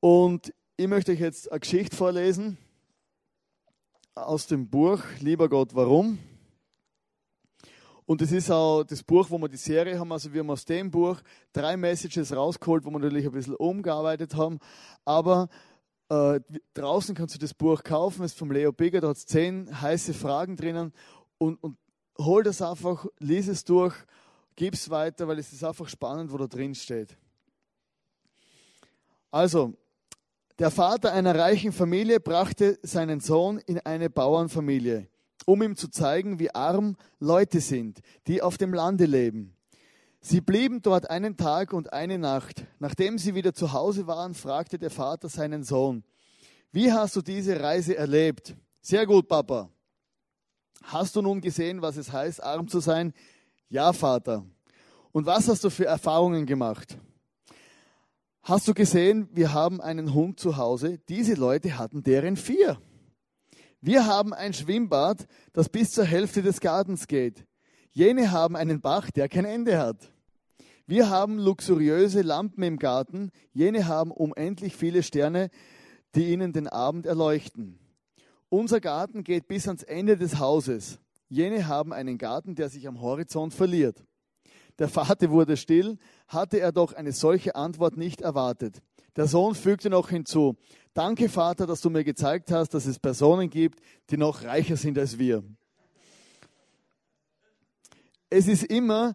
Und 0.00 0.54
ich 0.78 0.88
möchte 0.88 1.12
euch 1.12 1.20
jetzt 1.20 1.50
eine 1.52 1.60
Geschichte 1.60 1.94
vorlesen 1.94 2.56
aus 4.14 4.46
dem 4.46 4.66
Buch 4.66 5.02
Lieber 5.20 5.48
Gott, 5.50 5.74
warum? 5.74 6.18
Und 8.06 8.22
es 8.22 8.32
ist 8.32 8.50
auch 8.50 8.82
das 8.82 9.02
Buch, 9.02 9.30
wo 9.30 9.38
wir 9.38 9.48
die 9.48 9.58
Serie 9.58 9.98
haben. 9.98 10.10
Also 10.10 10.32
wir 10.32 10.40
haben 10.40 10.50
aus 10.50 10.64
dem 10.64 10.90
Buch 10.90 11.20
drei 11.52 11.76
Messages 11.76 12.34
rausgeholt, 12.34 12.84
wo 12.84 12.90
wir 12.90 12.98
natürlich 12.98 13.26
ein 13.26 13.32
bisschen 13.32 13.54
umgearbeitet 13.56 14.34
haben. 14.34 14.58
Aber 15.04 15.50
äh, 16.08 16.40
draußen 16.72 17.14
kannst 17.14 17.34
du 17.34 17.38
das 17.38 17.52
Buch 17.52 17.84
kaufen, 17.84 18.24
es 18.24 18.32
ist 18.32 18.38
vom 18.38 18.50
Leo 18.50 18.72
Bigger, 18.72 19.02
da 19.02 19.08
hat 19.10 19.18
es 19.18 19.26
zehn 19.26 19.80
heiße 19.80 20.14
Fragen 20.14 20.56
drinnen. 20.56 20.94
Und, 21.36 21.62
und 21.62 21.76
hol 22.18 22.42
das 22.42 22.62
einfach, 22.62 23.04
lies 23.18 23.48
es 23.48 23.64
durch, 23.64 23.94
gib 24.56 24.74
es 24.74 24.88
weiter, 24.88 25.28
weil 25.28 25.38
es 25.38 25.52
ist 25.52 25.62
einfach 25.62 25.88
spannend, 25.88 26.32
wo 26.32 26.38
da 26.38 26.46
drin 26.46 26.74
steht. 26.74 27.16
Also, 29.30 29.74
der 30.60 30.70
Vater 30.70 31.14
einer 31.14 31.34
reichen 31.38 31.72
Familie 31.72 32.20
brachte 32.20 32.78
seinen 32.82 33.20
Sohn 33.20 33.56
in 33.64 33.78
eine 33.78 34.10
Bauernfamilie, 34.10 35.08
um 35.46 35.62
ihm 35.62 35.74
zu 35.74 35.88
zeigen, 35.88 36.38
wie 36.38 36.54
arm 36.54 36.96
Leute 37.18 37.62
sind, 37.62 38.00
die 38.26 38.42
auf 38.42 38.58
dem 38.58 38.74
Lande 38.74 39.06
leben. 39.06 39.56
Sie 40.20 40.42
blieben 40.42 40.82
dort 40.82 41.08
einen 41.08 41.38
Tag 41.38 41.72
und 41.72 41.94
eine 41.94 42.18
Nacht. 42.18 42.66
Nachdem 42.78 43.16
sie 43.16 43.34
wieder 43.34 43.54
zu 43.54 43.72
Hause 43.72 44.06
waren, 44.06 44.34
fragte 44.34 44.78
der 44.78 44.90
Vater 44.90 45.30
seinen 45.30 45.64
Sohn, 45.64 46.04
wie 46.72 46.92
hast 46.92 47.16
du 47.16 47.22
diese 47.22 47.58
Reise 47.58 47.96
erlebt? 47.96 48.54
Sehr 48.82 49.06
gut, 49.06 49.28
Papa. 49.28 49.70
Hast 50.82 51.16
du 51.16 51.22
nun 51.22 51.40
gesehen, 51.40 51.80
was 51.80 51.96
es 51.96 52.12
heißt, 52.12 52.42
arm 52.42 52.68
zu 52.68 52.80
sein? 52.80 53.14
Ja, 53.70 53.94
Vater. 53.94 54.44
Und 55.10 55.24
was 55.24 55.48
hast 55.48 55.64
du 55.64 55.70
für 55.70 55.86
Erfahrungen 55.86 56.44
gemacht? 56.44 56.98
Hast 58.42 58.66
du 58.68 58.74
gesehen, 58.74 59.28
wir 59.32 59.52
haben 59.52 59.82
einen 59.82 60.14
Hund 60.14 60.40
zu 60.40 60.56
Hause. 60.56 60.98
Diese 61.08 61.34
Leute 61.34 61.78
hatten 61.78 62.02
deren 62.02 62.36
vier. 62.36 62.80
Wir 63.82 64.06
haben 64.06 64.32
ein 64.32 64.54
Schwimmbad, 64.54 65.26
das 65.52 65.68
bis 65.68 65.90
zur 65.90 66.04
Hälfte 66.04 66.40
des 66.40 66.60
Gartens 66.60 67.06
geht. 67.06 67.46
Jene 67.92 68.30
haben 68.30 68.56
einen 68.56 68.80
Bach, 68.80 69.10
der 69.10 69.28
kein 69.28 69.44
Ende 69.44 69.78
hat. 69.78 70.12
Wir 70.86 71.10
haben 71.10 71.38
luxuriöse 71.38 72.22
Lampen 72.22 72.62
im 72.62 72.78
Garten. 72.78 73.30
Jene 73.52 73.86
haben 73.86 74.10
unendlich 74.10 74.74
viele 74.74 75.02
Sterne, 75.02 75.50
die 76.14 76.32
ihnen 76.32 76.52
den 76.52 76.66
Abend 76.66 77.06
erleuchten. 77.06 77.78
Unser 78.48 78.80
Garten 78.80 79.22
geht 79.22 79.48
bis 79.48 79.68
ans 79.68 79.82
Ende 79.82 80.16
des 80.16 80.38
Hauses. 80.38 80.98
Jene 81.28 81.68
haben 81.68 81.92
einen 81.92 82.16
Garten, 82.16 82.54
der 82.54 82.70
sich 82.70 82.88
am 82.88 83.00
Horizont 83.00 83.54
verliert. 83.54 84.04
Der 84.80 84.88
Vater 84.88 85.30
wurde 85.30 85.58
still, 85.58 85.98
hatte 86.26 86.58
er 86.58 86.72
doch 86.72 86.94
eine 86.94 87.12
solche 87.12 87.54
Antwort 87.54 87.98
nicht 87.98 88.22
erwartet. 88.22 88.82
Der 89.14 89.28
Sohn 89.28 89.54
fügte 89.54 89.90
noch 89.90 90.08
hinzu, 90.08 90.56
danke 90.94 91.28
Vater, 91.28 91.66
dass 91.66 91.82
du 91.82 91.90
mir 91.90 92.02
gezeigt 92.02 92.50
hast, 92.50 92.70
dass 92.70 92.86
es 92.86 92.98
Personen 92.98 93.50
gibt, 93.50 93.80
die 94.08 94.16
noch 94.16 94.42
reicher 94.42 94.78
sind 94.78 94.98
als 94.98 95.18
wir. 95.18 95.44
Es 98.30 98.48
ist 98.48 98.64
immer 98.64 99.14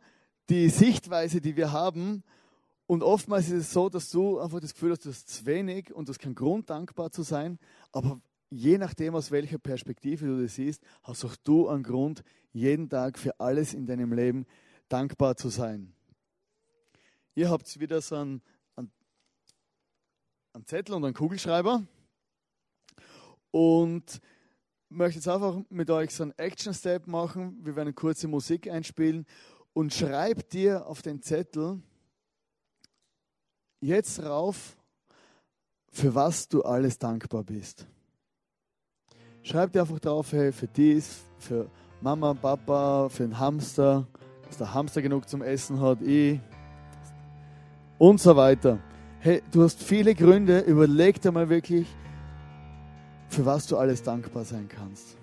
die 0.49 0.69
Sichtweise, 0.69 1.41
die 1.41 1.55
wir 1.55 1.71
haben, 1.71 2.23
und 2.87 3.01
oftmals 3.01 3.47
ist 3.47 3.53
es 3.53 3.73
so, 3.73 3.89
dass 3.89 4.11
du 4.11 4.37
einfach 4.37 4.59
das 4.59 4.73
Gefühl 4.73 4.91
hast, 4.91 5.05
du 5.05 5.09
hast 5.09 5.27
zu 5.27 5.47
wenig 5.47 5.91
und 5.91 6.07
du 6.07 6.13
hast 6.13 6.19
keinen 6.19 6.35
Grund, 6.35 6.69
dankbar 6.69 7.09
zu 7.09 7.23
sein. 7.23 7.57
Aber 7.91 8.21
je 8.51 8.77
nachdem, 8.77 9.15
aus 9.15 9.31
welcher 9.31 9.57
Perspektive 9.57 10.27
du 10.27 10.43
das 10.43 10.53
siehst, 10.53 10.83
hast 11.01 11.25
auch 11.25 11.35
du 11.37 11.67
einen 11.67 11.81
Grund, 11.81 12.23
jeden 12.53 12.87
Tag 12.87 13.17
für 13.17 13.39
alles 13.39 13.73
in 13.73 13.87
deinem 13.87 14.13
Leben 14.13 14.45
dankbar 14.89 15.35
zu 15.35 15.49
sein. 15.49 15.93
Ihr 17.33 17.49
habt 17.49 17.79
wieder 17.79 18.01
so 18.01 18.15
einen, 18.15 18.41
einen, 18.75 18.91
einen 20.53 20.65
Zettel 20.65 20.95
und 20.95 21.03
einen 21.03 21.13
Kugelschreiber 21.13 21.83
und 23.51 24.21
möchte 24.89 25.19
jetzt 25.19 25.27
einfach 25.27 25.61
mit 25.69 25.89
euch 25.89 26.11
so 26.11 26.23
einen 26.23 26.37
Action-Step 26.37 27.07
machen. 27.07 27.57
Wir 27.63 27.75
werden 27.75 27.93
kurze 27.95 28.27
Musik 28.27 28.69
einspielen 28.69 29.25
und 29.73 29.93
schreibt 29.93 30.53
dir 30.53 30.85
auf 30.87 31.01
den 31.01 31.21
Zettel 31.21 31.81
jetzt 33.81 34.23
rauf, 34.23 34.77
für 35.91 36.15
was 36.15 36.47
du 36.47 36.63
alles 36.63 36.97
dankbar 36.97 37.43
bist. 37.43 37.85
Schreib 39.43 39.73
dir 39.73 39.81
einfach 39.81 39.99
drauf, 39.99 40.31
hey, 40.31 40.51
für 40.51 40.67
dies, 40.67 41.21
für 41.37 41.69
Mama, 42.01 42.33
Papa, 42.33 43.09
für 43.09 43.23
den 43.23 43.37
Hamster, 43.37 44.07
dass 44.47 44.57
der 44.57 44.73
Hamster 44.73 45.01
genug 45.01 45.27
zum 45.27 45.41
Essen 45.41 45.79
hat, 45.81 46.01
ich 46.01 46.39
und 47.97 48.19
so 48.19 48.35
weiter. 48.35 48.79
Hey, 49.19 49.41
du 49.51 49.63
hast 49.63 49.81
viele 49.81 50.13
Gründe, 50.13 50.59
überleg 50.59 51.21
dir 51.21 51.31
mal 51.31 51.49
wirklich, 51.49 51.87
für 53.29 53.45
was 53.45 53.65
du 53.67 53.77
alles 53.77 54.03
dankbar 54.03 54.45
sein 54.45 54.67
kannst. 54.67 55.17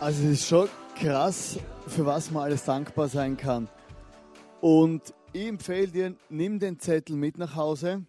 Also 0.00 0.24
es 0.24 0.32
ist 0.32 0.48
schon 0.48 0.68
krass, 0.96 1.58
für 1.86 2.04
was 2.04 2.30
man 2.30 2.44
alles 2.44 2.64
dankbar 2.64 3.08
sein 3.08 3.36
kann. 3.36 3.68
Und 4.60 5.14
ich 5.32 5.46
empfehle 5.46 5.88
dir, 5.88 6.16
nimm 6.28 6.58
den 6.58 6.78
Zettel 6.78 7.16
mit 7.16 7.38
nach 7.38 7.56
Hause, 7.56 8.04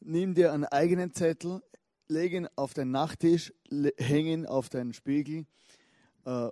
nimm 0.00 0.34
dir 0.34 0.52
einen 0.52 0.66
eigenen 0.66 1.12
Zettel, 1.12 1.62
leg 2.08 2.32
ihn 2.32 2.48
auf 2.54 2.74
den 2.74 2.90
Nachttisch, 2.90 3.52
häng 3.96 4.26
ihn 4.26 4.46
auf 4.46 4.68
deinen 4.68 4.92
Spiegel 4.92 5.46
äh, 6.26 6.50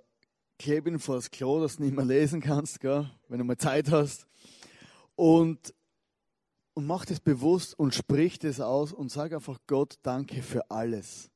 klebe 0.57 0.89
ihn 0.89 0.99
vor 0.99 1.15
das 1.15 1.29
Klo, 1.29 1.61
dass 1.61 1.77
du 1.77 1.83
nicht 1.83 1.95
mehr 1.95 2.05
lesen 2.05 2.41
kannst, 2.41 2.79
gell, 2.79 3.09
wenn 3.27 3.39
du 3.39 3.45
mal 3.45 3.57
Zeit 3.57 3.91
hast. 3.91 4.25
Und, 5.15 5.73
und 6.73 6.87
mach 6.87 7.05
das 7.05 7.19
bewusst 7.19 7.77
und 7.77 7.93
sprich 7.93 8.39
das 8.39 8.59
aus 8.59 8.93
und 8.93 9.11
sag 9.11 9.33
einfach 9.33 9.59
Gott 9.67 9.95
Danke 10.01 10.41
für 10.41 10.71
alles. 10.71 11.29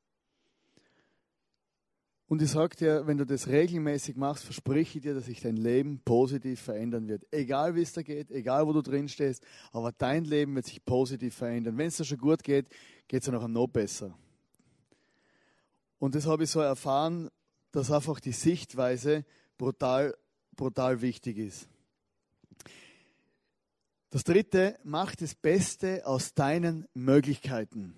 Und 2.28 2.44
ich 2.44 2.52
sage 2.52 2.76
dir, 2.76 3.08
wenn 3.08 3.18
du 3.18 3.26
das 3.26 3.48
regelmäßig 3.48 4.16
machst, 4.16 4.44
verspreche 4.44 5.00
ich 5.00 5.04
dir, 5.04 5.16
dass 5.16 5.26
sich 5.26 5.42
dein 5.42 5.58
Leben 5.58 6.00
positiv 6.06 6.62
verändern 6.62 7.08
wird. 7.08 7.26
Egal 7.32 7.74
wie 7.74 7.82
es 7.82 7.94
da 7.94 8.04
geht, 8.04 8.30
egal 8.30 8.68
wo 8.68 8.74
du 8.74 8.84
drin 8.84 9.10
stehst, 9.10 9.44
aber 9.72 9.92
dein 9.92 10.26
Leben 10.26 10.54
wird 10.54 10.68
sich 10.68 10.86
positiv 10.86 11.34
verändern. 11.34 11.78
Wenn 11.80 11.88
es 11.88 11.98
dir 11.98 12.06
schon 12.06 12.20
gut 12.20 12.44
geht, 12.44 12.68
geht 13.08 13.24
es 13.24 13.26
dir 13.26 13.32
noch 13.32 13.68
besser. 13.68 14.16
Und 15.98 16.14
das 16.14 16.28
habe 16.28 16.44
ich 16.44 16.52
so 16.52 16.60
erfahren 16.60 17.32
dass 17.72 17.92
einfach 17.92 18.20
die 18.20 18.32
Sichtweise 18.32 19.26
brutal, 19.58 20.16
brutal 20.56 21.02
wichtig 21.02 21.38
ist. 21.38 21.68
Das 24.10 24.24
dritte, 24.24 24.80
mach 24.84 25.16
das 25.16 25.36
Beste 25.36 26.06
aus 26.06 26.34
deinen 26.34 26.88
Möglichkeiten. 26.96 27.96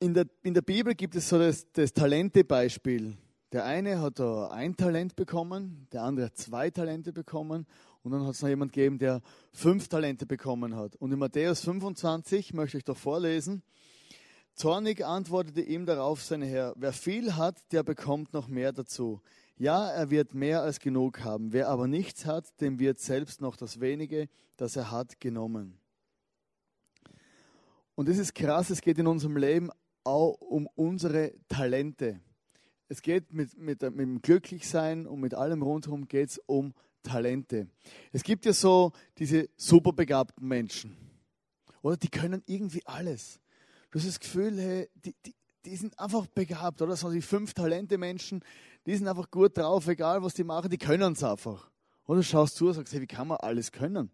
In 0.00 0.14
der, 0.14 0.26
in 0.42 0.54
der 0.54 0.62
Bibel 0.62 0.94
gibt 0.94 1.14
es 1.14 1.28
so 1.28 1.38
das, 1.38 1.70
das 1.72 1.92
Talente-Beispiel. 1.92 3.16
Der 3.52 3.64
eine 3.64 4.00
hat 4.00 4.18
da 4.18 4.48
ein 4.48 4.76
Talent 4.76 5.16
bekommen, 5.16 5.86
der 5.92 6.02
andere 6.02 6.26
hat 6.26 6.36
zwei 6.36 6.70
Talente 6.70 7.12
bekommen 7.12 7.66
und 8.02 8.12
dann 8.12 8.24
hat 8.24 8.34
es 8.34 8.42
noch 8.42 8.48
jemand 8.48 8.72
gegeben, 8.72 8.98
der 8.98 9.22
fünf 9.52 9.88
Talente 9.88 10.26
bekommen 10.26 10.76
hat. 10.76 10.96
Und 10.96 11.12
in 11.12 11.18
Matthäus 11.18 11.60
25 11.60 12.52
möchte 12.52 12.78
ich 12.78 12.84
doch 12.84 12.96
vorlesen, 12.96 13.62
Zornig 14.58 15.06
antwortete 15.06 15.60
ihm 15.60 15.86
darauf 15.86 16.20
sein 16.20 16.42
Herr, 16.42 16.74
wer 16.76 16.92
viel 16.92 17.36
hat, 17.36 17.62
der 17.70 17.84
bekommt 17.84 18.32
noch 18.32 18.48
mehr 18.48 18.72
dazu. 18.72 19.20
Ja, 19.56 19.88
er 19.88 20.10
wird 20.10 20.34
mehr 20.34 20.62
als 20.62 20.80
genug 20.80 21.20
haben. 21.20 21.52
Wer 21.52 21.68
aber 21.68 21.86
nichts 21.86 22.26
hat, 22.26 22.60
dem 22.60 22.80
wird 22.80 22.98
selbst 22.98 23.40
noch 23.40 23.54
das 23.54 23.78
wenige, 23.78 24.28
das 24.56 24.74
er 24.74 24.90
hat, 24.90 25.20
genommen. 25.20 25.78
Und 27.94 28.08
das 28.08 28.18
ist 28.18 28.34
krass, 28.34 28.70
es 28.70 28.80
geht 28.80 28.98
in 28.98 29.06
unserem 29.06 29.36
Leben 29.36 29.70
auch 30.02 30.40
um 30.40 30.66
unsere 30.74 31.34
Talente. 31.46 32.18
Es 32.88 33.00
geht 33.00 33.32
mit, 33.32 33.56
mit, 33.56 33.80
mit 33.82 34.00
dem 34.00 34.20
Glücklichsein 34.22 35.06
und 35.06 35.20
mit 35.20 35.34
allem 35.34 35.62
rundherum 35.62 36.08
geht 36.08 36.30
es 36.30 36.38
um 36.46 36.74
Talente. 37.04 37.68
Es 38.10 38.24
gibt 38.24 38.44
ja 38.44 38.52
so 38.52 38.90
diese 39.18 39.50
superbegabten 39.56 40.48
Menschen. 40.48 40.96
Oder 41.80 41.96
die 41.96 42.08
können 42.08 42.42
irgendwie 42.46 42.84
alles. 42.86 43.38
Du 43.90 43.98
hast 43.98 44.06
das 44.06 44.20
Gefühl, 44.20 44.58
hey, 44.60 44.88
die, 44.94 45.14
die, 45.24 45.34
die 45.64 45.76
sind 45.76 45.98
einfach 45.98 46.26
begabt, 46.26 46.82
oder? 46.82 46.96
So 46.96 47.10
die 47.10 47.22
fünf 47.22 47.54
Talente 47.54 47.98
Menschen, 47.98 48.42
die 48.86 48.96
sind 48.96 49.08
einfach 49.08 49.30
gut 49.30 49.56
drauf, 49.56 49.86
egal 49.88 50.22
was 50.22 50.34
die 50.34 50.44
machen, 50.44 50.70
die 50.70 50.78
können 50.78 51.12
es 51.12 51.24
einfach. 51.24 51.70
Oder 52.06 52.22
schaust 52.22 52.56
zu 52.56 52.68
und 52.68 52.74
sagst, 52.74 52.92
hey, 52.92 53.00
wie 53.00 53.06
kann 53.06 53.28
man 53.28 53.38
alles 53.38 53.72
können? 53.72 54.10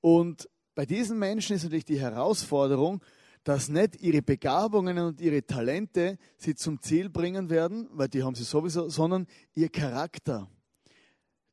Und 0.00 0.48
bei 0.74 0.86
diesen 0.86 1.18
Menschen 1.18 1.56
ist 1.56 1.64
natürlich 1.64 1.84
die 1.84 2.00
Herausforderung, 2.00 3.02
dass 3.44 3.68
nicht 3.68 4.00
ihre 4.02 4.22
Begabungen 4.22 4.98
und 4.98 5.20
ihre 5.20 5.44
Talente 5.44 6.18
sie 6.36 6.54
zum 6.54 6.80
Ziel 6.80 7.08
bringen 7.08 7.50
werden, 7.50 7.88
weil 7.92 8.08
die 8.08 8.22
haben 8.22 8.34
sie 8.34 8.44
sowieso, 8.44 8.88
sondern 8.88 9.26
ihr 9.54 9.70
Charakter. 9.70 10.48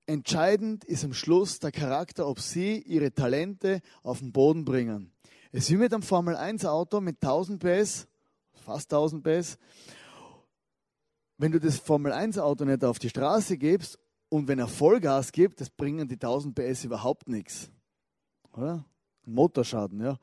Entscheidend 0.06 0.86
ist 0.86 1.03
am 1.03 1.13
Schluss 1.13 1.60
der 1.60 1.71
Charakter, 1.71 2.27
ob 2.27 2.39
sie 2.39 2.80
ihre 2.80 3.13
Talente 3.13 3.82
auf 4.03 4.19
den 4.19 4.32
Boden 4.32 4.63
bringen. 4.63 5.12
Es 5.52 5.64
ist 5.64 5.72
wie 5.72 5.78
mit 5.78 5.94
einem 5.94 6.04
Formel 6.04 6.36
1 6.36 6.66
Auto 6.66 7.02
mit 7.02 7.22
1000 7.22 7.62
PS, 7.62 8.08
fast 8.54 8.92
1000 8.92 9.24
PS. 9.24 9.58
Wenn 11.38 11.52
du 11.52 11.60
das 11.60 11.78
Formel 11.78 12.12
1 12.12 12.38
Auto 12.40 12.66
nicht 12.66 12.84
auf 12.84 13.00
die 13.00 13.10
Straße 13.10 13.58
gibst 13.58 14.00
und 14.30 14.48
wenn 14.48 14.60
er 14.60 14.68
Vollgas 14.68 15.32
gibt, 15.32 15.62
das 15.62 15.70
bringen 15.70 16.08
die 16.08 16.16
1000 16.16 16.56
PS 16.56 16.84
überhaupt 16.84 17.30
nichts. 17.30 17.70
Oder? 18.54 18.86
Motorschaden, 19.26 20.02
ja 20.02 20.18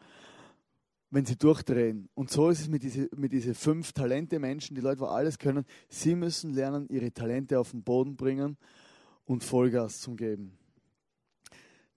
wenn 1.15 1.25
sie 1.25 1.37
durchdrehen. 1.37 2.09
Und 2.15 2.31
so 2.31 2.51
ist 2.51 2.61
es 2.61 2.69
mit 2.69 2.83
diesen 2.83 3.09
mit 3.15 3.33
diese 3.33 3.55
fünf 3.55 3.93
Talente-Menschen, 3.93 4.75
die 4.75 4.81
Leute, 4.81 4.99
die 4.99 5.05
alles 5.05 5.39
können. 5.39 5.65
Sie 5.89 6.17
müssen 6.17 6.53
lernen, 6.53 6.89
ihre 6.89 7.13
Talente 7.13 7.61
auf 7.61 7.71
den 7.71 7.85
Boden 7.85 8.17
bringen 8.17 8.57
und 9.25 9.45
Vollgas 9.45 10.01
zu 10.01 10.17
geben. 10.17 10.59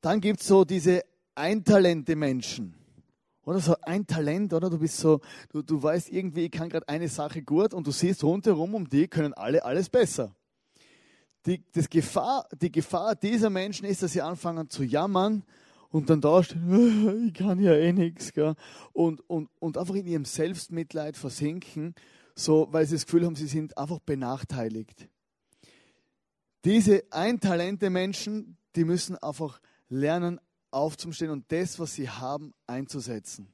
Dann 0.02 0.22
gibt 0.22 0.42
es 0.42 0.48
so 0.48 0.64
diese 0.64 1.04
Eintalente-Menschen. 1.34 2.76
Oder 3.48 3.62
so 3.62 3.78
ein 3.84 4.06
Talent, 4.06 4.52
oder? 4.52 4.70
Du 4.70 4.78
bist 4.78 4.98
so, 4.98 5.22
du, 5.54 5.62
du 5.62 5.82
weißt 5.82 6.12
irgendwie, 6.12 6.48
ich 6.48 6.52
kann 6.52 6.68
gerade 6.68 6.90
eine 6.90 7.08
Sache 7.08 7.42
gut 7.42 7.74
und 7.74 7.88
du 7.88 7.92
siehst 7.92 8.22
rundherum 8.22 8.76
um 8.76 8.90
die 8.90 9.08
können 9.08 9.34
alle 9.34 9.64
alles 9.64 9.88
besser. 9.88 10.36
Die, 11.46 11.64
das 11.72 11.90
Gefahr, 11.90 12.46
die 12.62 12.70
Gefahr 12.70 13.16
dieser 13.16 13.50
Menschen 13.50 13.86
ist, 13.86 14.04
dass 14.04 14.12
sie 14.12 14.22
anfangen 14.22 14.70
zu 14.70 14.84
jammern 14.84 15.46
und 15.92 16.10
dann 16.10 16.20
da 16.20 16.44
stehen, 16.44 17.28
ich 17.28 17.36
kann 17.36 17.62
ja 17.62 17.72
eh 17.72 17.94
nichts, 17.94 18.34
und, 18.92 19.22
und, 19.30 19.50
und 19.60 19.78
einfach 19.78 19.96
in 19.96 20.08
ihrem 20.08 20.26
Selbstmitleid 20.26 21.16
versinken, 21.16 21.96
so, 22.36 22.68
weil 22.72 22.86
sie 22.86 22.96
das 22.96 23.06
Gefühl 23.06 23.26
haben, 23.26 23.38
sie 23.38 23.48
sind 23.48 23.78
einfach 23.78 24.00
benachteiligt. 24.00 25.08
Diese 26.66 27.02
eintalente 27.12 27.90
Menschen, 27.90 28.58
die 28.76 28.84
müssen 28.84 29.16
einfach 29.16 29.62
lernen, 29.88 30.42
aufzustehen 30.72 31.32
und 31.32 31.52
das, 31.52 31.80
was 31.80 31.94
sie 31.94 32.10
haben, 32.10 32.54
einzusetzen. 32.66 33.48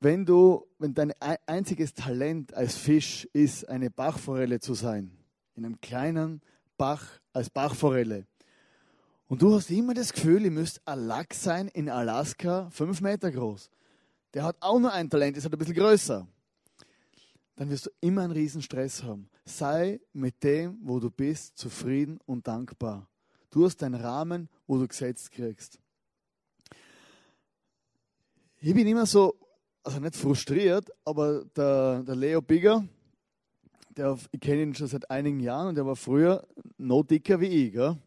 Wenn 0.00 0.26
du, 0.26 0.66
wenn 0.78 0.92
dein 0.92 1.12
einziges 1.46 1.94
Talent 1.94 2.52
als 2.52 2.76
Fisch 2.76 3.26
ist, 3.32 3.68
eine 3.68 3.90
Bachforelle 3.90 4.60
zu 4.60 4.74
sein, 4.74 5.16
in 5.54 5.64
einem 5.64 5.80
kleinen 5.80 6.42
Bach 6.76 7.20
als 7.32 7.48
Bachforelle. 7.48 8.26
Und 9.26 9.40
du 9.40 9.54
hast 9.54 9.70
immer 9.70 9.94
das 9.94 10.12
Gefühl, 10.12 10.44
ihr 10.44 10.50
müsst 10.50 10.86
ein 10.86 11.06
Lachs 11.06 11.42
sein 11.42 11.68
in 11.68 11.88
Alaska, 11.88 12.68
fünf 12.70 13.00
Meter 13.00 13.30
groß. 13.30 13.70
Der 14.34 14.44
hat 14.44 14.56
auch 14.60 14.78
nur 14.78 14.92
ein 14.92 15.08
Talent, 15.08 15.36
ist 15.36 15.44
halt 15.44 15.54
ein 15.54 15.58
bisschen 15.58 15.74
größer. 15.74 16.26
Dann 17.56 17.70
wirst 17.70 17.86
du 17.86 17.90
immer 18.00 18.22
einen 18.22 18.32
riesen 18.32 18.62
Stress 18.62 19.02
haben. 19.02 19.30
Sei 19.44 20.00
mit 20.12 20.42
dem, 20.42 20.78
wo 20.82 20.98
du 20.98 21.10
bist, 21.10 21.58
zufrieden 21.58 22.18
und 22.26 22.46
dankbar. 22.46 23.08
Du 23.50 23.64
hast 23.64 23.76
deinen 23.82 24.00
Rahmen, 24.00 24.48
wo 24.66 24.78
du 24.78 24.88
gesetzt 24.88 25.30
kriegst. 25.30 25.78
Ich 28.60 28.74
bin 28.74 28.86
immer 28.86 29.04
so, 29.06 29.34
also 29.82 30.00
nicht 30.00 30.16
frustriert, 30.16 30.90
aber 31.04 31.44
der, 31.56 32.02
der 32.02 32.16
Leo 32.16 32.40
Bigger, 32.40 32.84
der, 33.90 34.18
ich 34.32 34.40
kenne 34.40 34.62
ihn 34.62 34.74
schon 34.74 34.86
seit 34.86 35.10
einigen 35.10 35.40
Jahren 35.40 35.68
und 35.68 35.74
der 35.74 35.86
war 35.86 35.96
früher 35.96 36.46
noch 36.78 37.04
dicker 37.04 37.40
wie 37.40 37.66
ich. 37.66 37.72
Gell? 37.72 37.98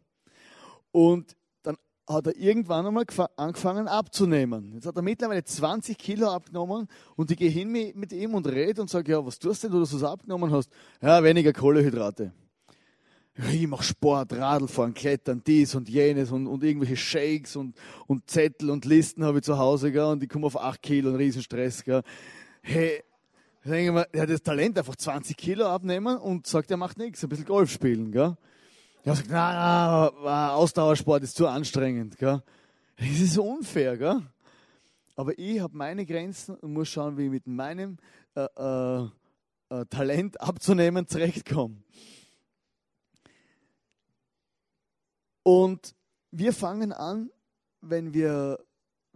Und 0.90 1.36
hat 2.08 2.26
er 2.26 2.36
irgendwann 2.36 2.86
einmal 2.86 3.04
angefangen 3.36 3.86
abzunehmen. 3.86 4.72
Jetzt 4.74 4.86
hat 4.86 4.96
er 4.96 5.02
mittlerweile 5.02 5.44
20 5.44 5.98
Kilo 5.98 6.28
abgenommen 6.28 6.88
und 7.16 7.30
ich 7.30 7.36
gehe 7.36 7.50
hin 7.50 7.70
mit 7.70 8.12
ihm 8.12 8.34
und 8.34 8.46
rede 8.46 8.80
und 8.80 8.88
sage, 8.88 9.12
ja, 9.12 9.24
was 9.24 9.38
tust 9.38 9.64
du 9.64 9.68
denn, 9.68 9.80
dass 9.80 9.90
du 9.90 9.98
das 9.98 10.10
abgenommen 10.10 10.50
hast? 10.50 10.70
Ja, 11.02 11.22
weniger 11.22 11.52
Kohlehydrate. 11.52 12.32
Ich 13.52 13.68
mache 13.68 13.84
Sport, 13.84 14.32
Radlfahren, 14.32 14.94
Klettern, 14.94 15.42
dies 15.46 15.74
und 15.76 15.88
jenes 15.88 16.32
und, 16.32 16.48
und 16.48 16.64
irgendwelche 16.64 16.96
Shakes 16.96 17.54
und, 17.54 17.76
und 18.08 18.28
Zettel 18.28 18.70
und 18.70 18.84
Listen 18.84 19.24
habe 19.24 19.38
ich 19.38 19.44
zu 19.44 19.58
Hause 19.58 19.92
gell? 19.92 20.06
und 20.06 20.22
ich 20.22 20.28
komme 20.28 20.46
auf 20.46 20.58
8 20.58 20.82
Kilo, 20.82 21.10
ein 21.10 21.16
Riesenstress. 21.16 21.84
Gell? 21.84 22.02
Hey, 22.62 23.04
denke 23.64 23.92
mal, 23.92 24.06
er 24.10 24.22
hat 24.22 24.30
das 24.30 24.42
Talent, 24.42 24.76
einfach 24.76 24.96
20 24.96 25.36
Kilo 25.36 25.66
abnehmen 25.66 26.16
und 26.16 26.48
sagt, 26.48 26.70
er 26.72 26.76
macht 26.78 26.98
nichts, 26.98 27.22
ein 27.22 27.28
bisschen 27.28 27.44
Golf 27.44 27.70
spielen. 27.70 28.10
Gell? 28.10 28.36
Ich 29.02 29.08
habe 29.08 29.22
gesagt, 29.22 29.30
na, 29.30 30.12
na, 30.22 30.54
Ausdauersport 30.54 31.22
ist 31.22 31.36
zu 31.36 31.46
anstrengend. 31.46 32.18
Gell? 32.18 32.42
Das 32.96 33.08
ist 33.08 33.38
unfair. 33.38 33.96
Gell? 33.96 34.22
Aber 35.16 35.38
ich 35.38 35.60
habe 35.60 35.76
meine 35.76 36.04
Grenzen 36.04 36.56
und 36.56 36.72
muss 36.72 36.88
schauen, 36.88 37.16
wie 37.16 37.26
ich 37.26 37.30
mit 37.30 37.46
meinem 37.46 37.98
äh, 38.34 38.46
äh, 38.56 39.08
äh, 39.70 39.86
Talent 39.86 40.40
abzunehmen 40.40 41.06
zurechtkomme. 41.06 41.76
Und 45.42 45.94
wir 46.30 46.52
fangen 46.52 46.92
an, 46.92 47.30
wenn 47.80 48.12
wir 48.12 48.58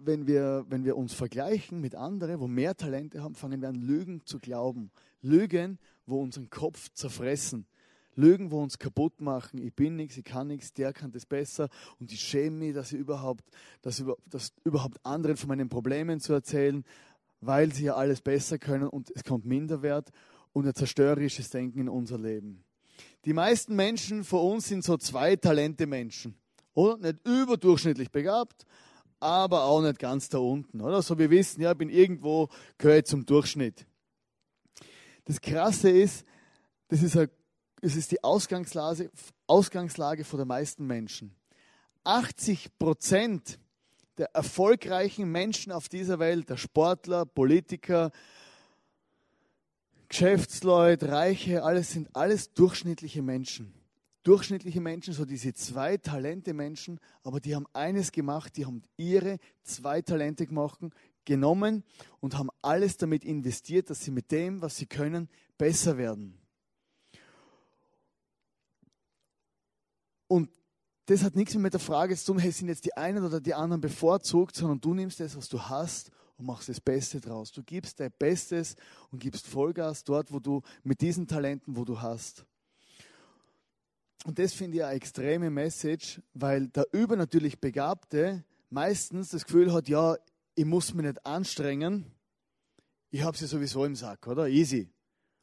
wenn 0.05 0.27
wir, 0.27 0.65
wenn 0.69 0.85
wir 0.85 0.97
uns 0.97 1.13
vergleichen 1.13 1.81
mit 1.81 1.95
anderen, 1.95 2.41
wo 2.41 2.49
mehr 2.49 2.77
Talente 2.77 3.23
haben, 3.23 3.35
fangen 3.35 3.61
wir 3.61 3.69
an, 3.69 3.77
Lügen 3.77 4.25
zu 4.25 4.39
glauben. 4.39 4.91
Lügen, 5.21 5.79
wo 6.07 6.21
unseren 6.21 6.51
Kopf 6.51 6.91
zerfressen. 6.93 7.67
Lügen, 8.15 8.51
wo 8.51 8.63
uns 8.63 8.79
kaputt 8.79 9.21
machen. 9.21 9.61
Ich 9.63 9.75
bin 9.75 9.97
nichts, 9.97 10.17
ich 10.17 10.25
kann 10.25 10.49
nichts, 10.49 10.73
der 10.73 10.93
kann 10.93 11.13
das 11.13 11.27
besser. 11.27 11.69
Und 11.99 12.13
ich 12.13 12.21
schäme 12.21 12.57
mich, 12.59 12.75
dass 12.75 12.93
ich 12.93 12.99
überhaupt, 12.99 13.45
dass, 13.83 14.05
dass 14.27 14.53
überhaupt 14.65 15.05
anderen 15.05 15.37
von 15.37 15.49
meinen 15.49 15.69
Problemen 15.69 16.21
zu 16.21 16.33
erzählen, 16.33 16.85
weil 17.41 17.73
sie 17.73 17.85
ja 17.85 17.97
alles 17.97 18.21
besser 18.21 18.59
können 18.59 18.89
und 18.89 19.11
es 19.15 19.25
kommt 19.25 19.45
Minderwert 19.45 20.11
und 20.53 20.67
ein 20.67 20.75
zerstörerisches 20.75 21.51
Denken 21.51 21.81
in 21.81 21.89
unser 21.89 22.19
Leben. 22.19 22.65
Die 23.25 23.33
meisten 23.33 23.75
Menschen 23.75 24.25
von 24.25 24.53
uns 24.53 24.69
sind 24.69 24.85
so 24.85 24.97
zwei 24.97 25.37
Talente 25.37 25.87
Menschen. 25.87 26.35
Oder? 26.75 26.99
Nicht 26.99 27.27
überdurchschnittlich 27.27 28.11
begabt, 28.11 28.67
aber 29.21 29.65
auch 29.65 29.83
nicht 29.83 29.99
ganz 29.99 30.29
da 30.29 30.39
unten, 30.39 30.81
oder? 30.81 31.03
So 31.03 31.19
wir 31.19 31.31
wissen, 31.31 31.61
ja, 31.63 31.73
ich 31.73 31.79
bin 31.79 31.91
irgendwo, 31.91 32.49
gehöre 32.79 33.05
zum 33.05 33.25
Durchschnitt. 33.25 33.87
Das 35.25 35.41
Krasse 35.41 35.91
ist, 35.91 36.25
das 36.89 37.03
ist, 37.03 37.17
eine, 37.17 37.31
das 37.83 37.95
ist 37.97 38.11
die 38.13 38.25
Ausgangslage, 38.25 39.11
Ausgangslage 39.47 40.25
von 40.25 40.39
der 40.39 40.47
meisten 40.47 40.87
Menschen. 40.87 41.35
80 42.05 42.79
Prozent 42.79 43.59
der 44.17 44.31
erfolgreichen 44.35 45.31
Menschen 45.31 45.73
auf 45.73 45.89
dieser 45.89 46.19
Welt, 46.19 46.49
der 46.49 46.57
Sportler, 46.57 47.27
Politiker, 47.27 48.11
Geschäftsleute, 50.09 51.09
Reiche, 51.11 51.63
alles 51.63 51.93
sind 51.93 52.15
alles 52.15 52.53
durchschnittliche 52.55 53.21
Menschen 53.21 53.75
durchschnittliche 54.23 54.81
Menschen, 54.81 55.15
so 55.15 55.25
diese 55.25 55.53
zwei 55.53 55.97
Talente 55.97 56.55
Menschen, 56.55 57.01
aber 57.23 57.41
die 57.41 57.55
haben 57.55 57.67
eines 57.73 58.13
gemacht, 58.13 58.57
die 58.57 58.67
haben 58.67 58.83
ihre 58.97 59.39
zwei 59.63 60.01
Talente 60.03 60.47
gemacht, 60.47 60.79
genommen 61.25 61.85
und 62.21 62.37
haben 62.39 62.51
alles 62.63 62.97
damit 62.97 63.25
investiert, 63.25 63.91
dass 63.91 64.05
sie 64.05 64.11
mit 64.11 64.31
dem, 64.31 64.63
was 64.63 64.77
sie 64.77 64.87
können, 64.87 65.29
besser 65.59 65.99
werden. 65.99 66.39
Und 70.33 70.49
das 71.05 71.25
hat 71.25 71.37
nichts 71.37 71.53
mehr 71.53 71.65
mit 71.65 71.75
der 71.75 71.81
Frage 71.81 72.17
zu 72.17 72.33
tun, 72.33 72.39
hey, 72.39 72.51
sind 72.51 72.69
jetzt 72.69 72.87
die 72.87 72.97
einen 72.97 73.23
oder 73.23 73.39
die 73.39 73.53
anderen 73.53 73.83
bevorzugt, 73.83 74.57
sondern 74.57 74.81
du 74.81 74.95
nimmst 74.95 75.21
das, 75.21 75.37
was 75.37 75.47
du 75.51 75.61
hast 75.61 76.11
und 76.39 76.47
machst 76.47 76.71
das 76.71 76.81
Beste 76.81 77.21
draus. 77.21 77.53
Du 77.53 77.63
gibst 77.63 78.01
dein 78.01 78.11
Bestes 78.19 78.77
und 79.11 79.19
gibst 79.19 79.47
Vollgas 79.47 80.05
dort, 80.05 80.33
wo 80.33 80.41
du 80.41 80.63
mit 80.85 81.03
diesen 81.03 81.27
Talenten, 81.27 81.77
wo 81.77 81.85
du 81.85 82.01
hast. 82.01 82.47
Und 84.25 84.39
das 84.39 84.55
finde 84.55 84.79
ich 84.79 84.85
eine 84.85 84.95
extreme 84.95 85.51
Message, 85.51 86.23
weil 86.33 86.69
der 86.69 86.87
übernatürlich 86.93 87.61
Begabte 87.61 88.43
meistens 88.71 89.29
das 89.29 89.45
Gefühl 89.45 89.71
hat, 89.75 89.91
ja, 89.91 90.17
ich 90.55 90.65
muss 90.65 90.95
mich 90.95 91.05
nicht 91.05 91.27
anstrengen, 91.27 92.07
ich 93.11 93.23
habe 93.23 93.37
sie 93.37 93.47
sowieso 93.47 93.85
im 93.85 93.97
Sack, 93.97 94.27
oder? 94.27 94.49
Easy. 94.49 94.89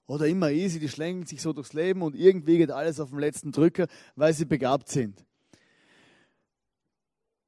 Oder 0.10 0.26
immer 0.26 0.50
easy, 0.50 0.80
die 0.80 0.90
schlängeln 0.90 1.28
sich 1.28 1.40
so 1.40 1.54
durchs 1.54 1.74
Leben 1.74 2.02
und 2.02 2.16
irgendwie 2.16 2.58
geht 2.58 2.72
alles 2.72 3.00
auf 3.00 3.12
den 3.12 3.20
letzten 3.20 3.52
Drücker, 3.52 3.86
weil 4.16 4.34
sie 4.34 4.46
begabt 4.46 4.90
sind. 4.90 5.24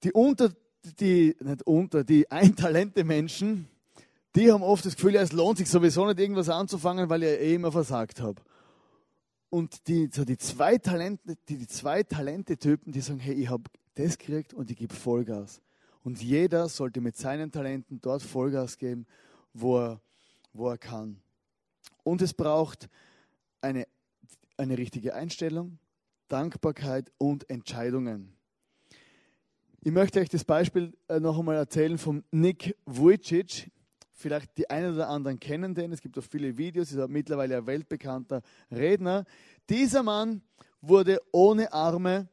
Die 0.03 0.11
unter, 0.11 0.53
die, 0.99 1.35
nicht 1.39 1.63
unter, 1.63 2.03
die 2.03 2.29
eintalente 2.29 3.03
Menschen, 3.03 3.67
die 4.35 4.51
haben 4.51 4.61
oft 4.61 4.85
das 4.85 4.95
Gefühl, 4.95 5.15
ja, 5.15 5.23
es 5.23 5.31
lohnt 5.31 5.57
sich 5.57 5.71
sowieso 5.71 6.05
nicht 6.05 6.19
irgendwas 6.19 6.49
anzufangen, 6.49 7.09
weil 7.09 7.23
ich 7.23 7.29
eh 7.29 7.55
immer 7.55 7.71
versagt 7.71 8.21
habe. 8.21 8.39
Und 9.49 9.87
die, 9.87 10.11
so 10.13 10.23
die 10.23 10.37
zwei 10.37 10.77
Talente, 10.77 11.35
die, 11.49 11.57
die 11.57 11.67
zwei 11.67 12.03
Talente-Typen, 12.03 12.93
die 12.93 13.01
sagen, 13.01 13.19
hey, 13.19 13.33
ich 13.33 13.49
habe 13.49 13.63
das 13.95 14.19
gekriegt 14.19 14.53
und 14.53 14.69
ich 14.69 14.77
gebe 14.77 14.93
Vollgas. 14.93 15.63
Und 16.03 16.21
jeder 16.21 16.69
sollte 16.69 17.01
mit 17.01 17.17
seinen 17.17 17.51
Talenten 17.51 18.01
dort 18.03 18.21
Vollgas 18.21 18.77
geben, 18.77 19.07
wo 19.51 19.79
er, 19.79 20.01
wo 20.53 20.69
er 20.69 20.77
kann. 20.77 21.23
Und 22.03 22.21
es 22.21 22.33
braucht 22.33 22.89
eine, 23.61 23.87
eine 24.57 24.77
richtige 24.77 25.13
Einstellung, 25.13 25.77
Dankbarkeit 26.27 27.11
und 27.17 27.49
Entscheidungen. 27.49 28.33
Ich 29.83 29.91
möchte 29.91 30.19
euch 30.19 30.29
das 30.29 30.45
Beispiel 30.45 30.93
äh, 31.07 31.19
noch 31.19 31.39
einmal 31.39 31.55
erzählen 31.55 31.97
von 31.97 32.23
Nick 32.31 32.77
Vujicic. 32.85 33.71
Vielleicht 34.13 34.55
die 34.57 34.69
einen 34.69 34.93
oder 34.93 35.09
anderen 35.09 35.39
kennen 35.39 35.73
den. 35.73 35.91
Es 35.91 36.01
gibt 36.01 36.17
auch 36.19 36.23
viele 36.23 36.55
Videos. 36.55 36.93
Er 36.93 37.05
ist 37.05 37.09
mittlerweile 37.09 37.57
ein 37.57 37.65
weltbekannter 37.65 38.43
Redner. 38.69 39.25
Dieser 39.69 40.03
Mann 40.03 40.43
wurde 40.81 41.19
ohne 41.31 41.73
Arme 41.73 42.27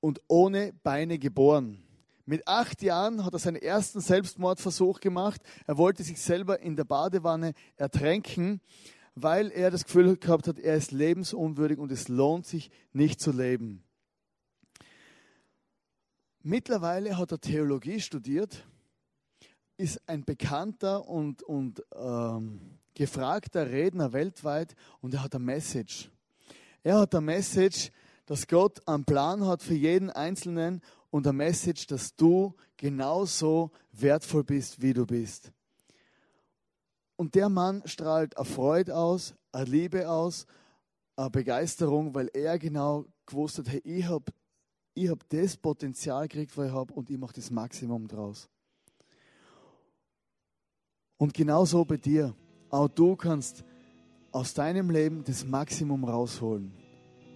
und 0.00 0.20
ohne 0.28 0.74
Beine 0.82 1.18
geboren. 1.18 1.82
Mit 2.24 2.46
acht 2.46 2.82
Jahren 2.82 3.24
hat 3.24 3.32
er 3.32 3.38
seinen 3.38 3.60
ersten 3.60 4.00
Selbstmordversuch 4.00 5.00
gemacht. 5.00 5.40
Er 5.66 5.76
wollte 5.76 6.04
sich 6.04 6.20
selber 6.20 6.60
in 6.60 6.76
der 6.76 6.84
Badewanne 6.84 7.52
ertränken, 7.76 8.60
weil 9.14 9.50
er 9.50 9.70
das 9.70 9.84
Gefühl 9.84 10.16
gehabt 10.16 10.46
hat, 10.46 10.58
er 10.58 10.76
ist 10.76 10.92
lebensunwürdig 10.92 11.78
und 11.78 11.90
es 11.90 12.08
lohnt 12.08 12.46
sich 12.46 12.70
nicht 12.92 13.20
zu 13.20 13.32
leben. 13.32 13.82
Mittlerweile 16.42 17.18
hat 17.18 17.32
er 17.32 17.40
Theologie 17.40 18.00
studiert, 18.00 18.66
ist 19.76 20.00
ein 20.08 20.24
bekannter 20.24 21.08
und, 21.08 21.42
und 21.42 21.82
ähm, 21.94 22.78
gefragter 22.94 23.70
Redner 23.70 24.12
weltweit 24.12 24.74
und 25.00 25.14
er 25.14 25.22
hat 25.22 25.34
eine 25.34 25.44
Message. 25.44 26.10
Er 26.82 26.98
hat 26.98 27.14
eine 27.14 27.24
Message, 27.24 27.90
dass 28.26 28.46
Gott 28.46 28.86
einen 28.88 29.04
Plan 29.04 29.46
hat 29.46 29.62
für 29.62 29.74
jeden 29.74 30.10
Einzelnen 30.10 30.80
und 31.12 31.26
eine 31.26 31.36
Message, 31.36 31.86
dass 31.86 32.16
du 32.16 32.54
genauso 32.78 33.70
wertvoll 33.92 34.44
bist, 34.44 34.80
wie 34.80 34.94
du 34.94 35.06
bist. 35.06 35.52
Und 37.16 37.34
der 37.34 37.50
Mann 37.50 37.82
strahlt 37.84 38.36
eine 38.36 38.46
Freude 38.46 38.96
aus, 38.96 39.34
eine 39.52 39.66
Liebe 39.66 40.08
aus, 40.08 40.46
eine 41.14 41.28
Begeisterung, 41.28 42.14
weil 42.14 42.30
er 42.32 42.58
genau 42.58 43.04
gewusst 43.26 43.58
hat, 43.58 43.68
hey, 43.68 43.82
ich 43.84 44.06
habe 44.06 44.32
ich 44.94 45.08
hab 45.08 45.28
das 45.28 45.56
Potenzial 45.56 46.26
gekriegt, 46.28 46.56
was 46.56 46.68
ich 46.68 46.72
habe 46.72 46.94
und 46.94 47.10
ich 47.10 47.18
mache 47.18 47.34
das 47.34 47.50
Maximum 47.50 48.08
draus. 48.08 48.48
Und 51.18 51.34
genauso 51.34 51.84
bei 51.84 51.98
dir. 51.98 52.34
Auch 52.70 52.88
du 52.88 53.16
kannst 53.16 53.64
aus 54.30 54.54
deinem 54.54 54.88
Leben 54.90 55.22
das 55.24 55.44
Maximum 55.44 56.04
rausholen. 56.04 56.72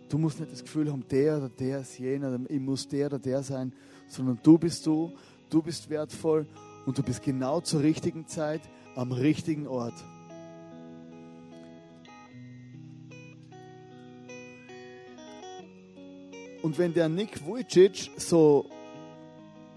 Du 0.08 0.18
musst 0.18 0.38
nicht 0.38 0.52
das 0.52 0.62
Gefühl 0.62 0.90
haben, 0.90 1.04
der 1.08 1.38
oder 1.38 1.48
der 1.48 1.80
ist 1.80 1.98
jener, 1.98 2.38
ich 2.48 2.60
muss 2.60 2.86
der 2.86 3.06
oder 3.06 3.18
der 3.18 3.42
sein, 3.42 3.72
sondern 4.08 4.38
du 4.42 4.56
bist 4.56 4.86
du, 4.86 5.12
du 5.50 5.62
bist 5.62 5.90
wertvoll 5.90 6.46
und 6.86 6.96
du 6.96 7.02
bist 7.02 7.22
genau 7.22 7.60
zur 7.60 7.82
richtigen 7.82 8.26
Zeit 8.26 8.60
am 8.94 9.10
richtigen 9.10 9.66
Ort. 9.66 9.94
Und 16.62 16.78
wenn 16.78 16.92
der 16.94 17.08
Nick 17.08 17.44
Vujicic 17.44 18.10
so, 18.16 18.68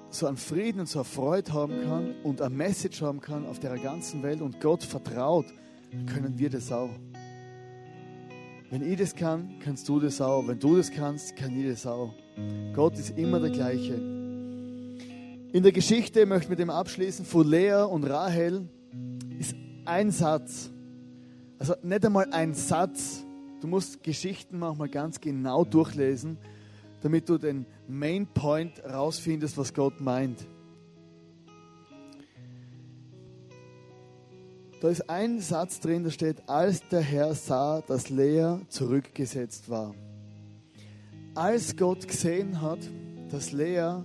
so 0.09 0.25
einen 0.25 0.37
Frieden 0.37 0.81
und 0.81 0.89
so 0.89 0.99
eine 0.99 1.05
Freude 1.05 1.53
haben 1.53 1.83
kann 1.83 2.15
und 2.23 2.41
eine 2.41 2.55
Message 2.55 3.01
haben 3.01 3.19
kann 3.19 3.45
auf 3.45 3.59
der 3.59 3.77
ganzen 3.77 4.23
Welt 4.23 4.41
und 4.41 4.59
Gott 4.59 4.83
vertraut, 4.83 5.45
können 6.07 6.37
wir 6.37 6.49
das 6.49 6.71
auch. 6.71 6.89
Wenn 8.71 8.83
ich 8.83 8.99
das 8.99 9.15
kann, 9.15 9.55
kannst 9.59 9.89
du 9.89 9.99
das 9.99 10.21
auch. 10.21 10.47
Wenn 10.47 10.59
du 10.59 10.77
das 10.77 10.91
kannst, 10.91 11.35
kann 11.35 11.59
ich 11.59 11.67
das 11.67 11.87
auch. 11.87 12.13
Gott 12.73 12.99
ist 12.99 13.17
immer 13.17 13.39
der 13.39 13.49
gleiche. 13.49 13.95
In 15.51 15.63
der 15.63 15.71
Geschichte 15.71 16.27
möchte 16.27 16.43
ich 16.45 16.49
mit 16.51 16.59
dem 16.59 16.69
abschließen 16.69 17.25
von 17.25 17.47
Lea 17.47 17.81
und 17.81 18.03
Rahel 18.03 18.69
ist 19.39 19.55
ein 19.85 20.11
Satz. 20.11 20.69
Also 21.57 21.73
nicht 21.81 22.05
einmal 22.05 22.31
ein 22.31 22.53
Satz. 22.53 23.25
Du 23.59 23.67
musst 23.67 24.03
Geschichten 24.03 24.59
manchmal 24.59 24.89
ganz 24.89 25.19
genau 25.19 25.65
durchlesen, 25.65 26.37
damit 27.01 27.27
du 27.27 27.39
den 27.39 27.65
Main 27.87 28.27
Point 28.27 28.83
rausfindest, 28.83 29.57
was 29.57 29.73
Gott 29.73 29.99
meint. 29.99 30.45
Da 34.81 34.89
ist 34.89 35.09
ein 35.09 35.41
Satz 35.41 35.81
drin, 35.81 36.05
da 36.05 36.09
steht, 36.09 36.47
als 36.47 36.87
der 36.87 37.01
Herr 37.01 37.35
sah, 37.35 37.81
dass 37.81 38.09
Lea 38.09 38.59
zurückgesetzt 38.69 39.69
war. 39.69 39.93
Als 41.35 41.75
Gott 41.75 42.07
gesehen 42.07 42.61
hat, 42.61 42.79
dass 43.29 43.51
Lea 43.51 44.03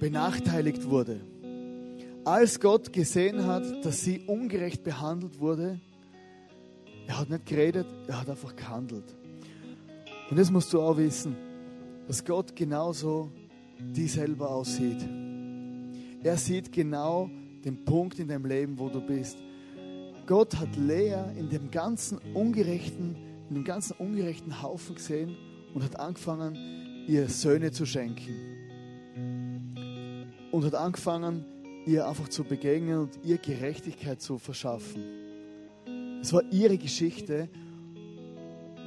benachteiligt 0.00 0.90
wurde. 0.90 1.20
Als 2.24 2.58
Gott 2.58 2.92
gesehen 2.92 3.46
hat, 3.46 3.62
dass 3.84 4.00
sie 4.00 4.20
ungerecht 4.26 4.82
behandelt 4.82 5.38
wurde, 5.38 5.80
er 7.06 7.20
hat 7.20 7.30
nicht 7.30 7.46
geredet, 7.46 7.86
er 8.08 8.20
hat 8.20 8.28
einfach 8.28 8.56
gehandelt. 8.56 9.14
Und 10.28 10.36
das 10.36 10.50
musst 10.50 10.72
du 10.72 10.80
auch 10.80 10.96
wissen, 10.96 11.36
dass 12.08 12.24
Gott 12.24 12.56
genauso 12.56 13.30
die 13.78 14.08
selber 14.08 14.50
aussieht. 14.50 15.08
Er 16.24 16.36
sieht 16.36 16.72
genau 16.72 17.30
den 17.64 17.84
Punkt 17.84 18.18
in 18.18 18.26
deinem 18.26 18.46
Leben, 18.46 18.76
wo 18.78 18.88
du 18.88 19.00
bist. 19.00 19.38
Gott 20.26 20.56
hat 20.56 20.74
Lea 20.76 21.24
in 21.38 21.48
dem 21.50 21.70
ganzen 21.70 22.18
ungerechten, 22.34 23.16
in 23.48 23.54
dem 23.54 23.64
ganzen 23.64 23.92
ungerechten 23.92 24.60
Haufen 24.60 24.96
gesehen 24.96 25.36
und 25.72 25.84
hat 25.84 26.00
angefangen, 26.00 27.06
ihr 27.06 27.28
Söhne 27.28 27.70
zu 27.70 27.86
schenken. 27.86 28.34
Und 30.50 30.64
hat 30.64 30.74
angefangen, 30.74 31.44
ihr 31.86 32.08
einfach 32.08 32.28
zu 32.28 32.42
begegnen 32.42 32.98
und 32.98 33.20
ihr 33.22 33.38
Gerechtigkeit 33.38 34.20
zu 34.20 34.38
verschaffen. 34.38 35.04
Es 36.20 36.32
war 36.32 36.42
ihre 36.50 36.76
Geschichte, 36.76 37.48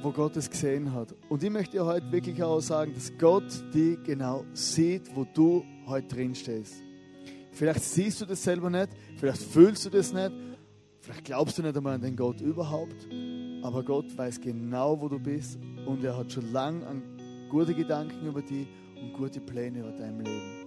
wo 0.02 0.10
Gott 0.10 0.36
es 0.36 0.50
gesehen 0.50 0.92
hat. 0.92 1.14
Und 1.30 1.42
ich 1.42 1.48
möchte 1.48 1.78
dir 1.78 1.86
heute 1.86 2.12
wirklich 2.12 2.42
auch 2.42 2.60
sagen, 2.60 2.92
dass 2.94 3.12
Gott 3.18 3.50
die 3.72 3.96
genau 4.04 4.44
sieht, 4.52 5.16
wo 5.16 5.26
du 5.32 5.64
heute 5.86 6.08
drin 6.08 6.34
stehst. 6.34 6.82
Vielleicht 7.52 7.82
siehst 7.82 8.20
du 8.20 8.26
das 8.26 8.42
selber 8.42 8.68
nicht, 8.68 8.90
vielleicht 9.16 9.40
fühlst 9.40 9.86
du 9.86 9.90
das 9.90 10.12
nicht, 10.12 10.32
Vielleicht 11.10 11.24
glaubst 11.24 11.58
du 11.58 11.62
nicht 11.62 11.76
einmal 11.76 11.94
an 11.94 12.00
den 12.00 12.14
Gott 12.14 12.40
überhaupt, 12.40 13.08
aber 13.62 13.82
Gott 13.82 14.16
weiß 14.16 14.40
genau, 14.40 15.00
wo 15.00 15.08
du 15.08 15.18
bist 15.18 15.58
und 15.84 16.04
er 16.04 16.16
hat 16.16 16.30
schon 16.30 16.52
lange 16.52 17.02
gute 17.50 17.74
Gedanken 17.74 18.28
über 18.28 18.40
dich 18.40 18.68
und 18.94 19.12
gute 19.14 19.40
Pläne 19.40 19.80
über 19.80 19.90
dein 19.90 20.18
Leben. 20.20 20.66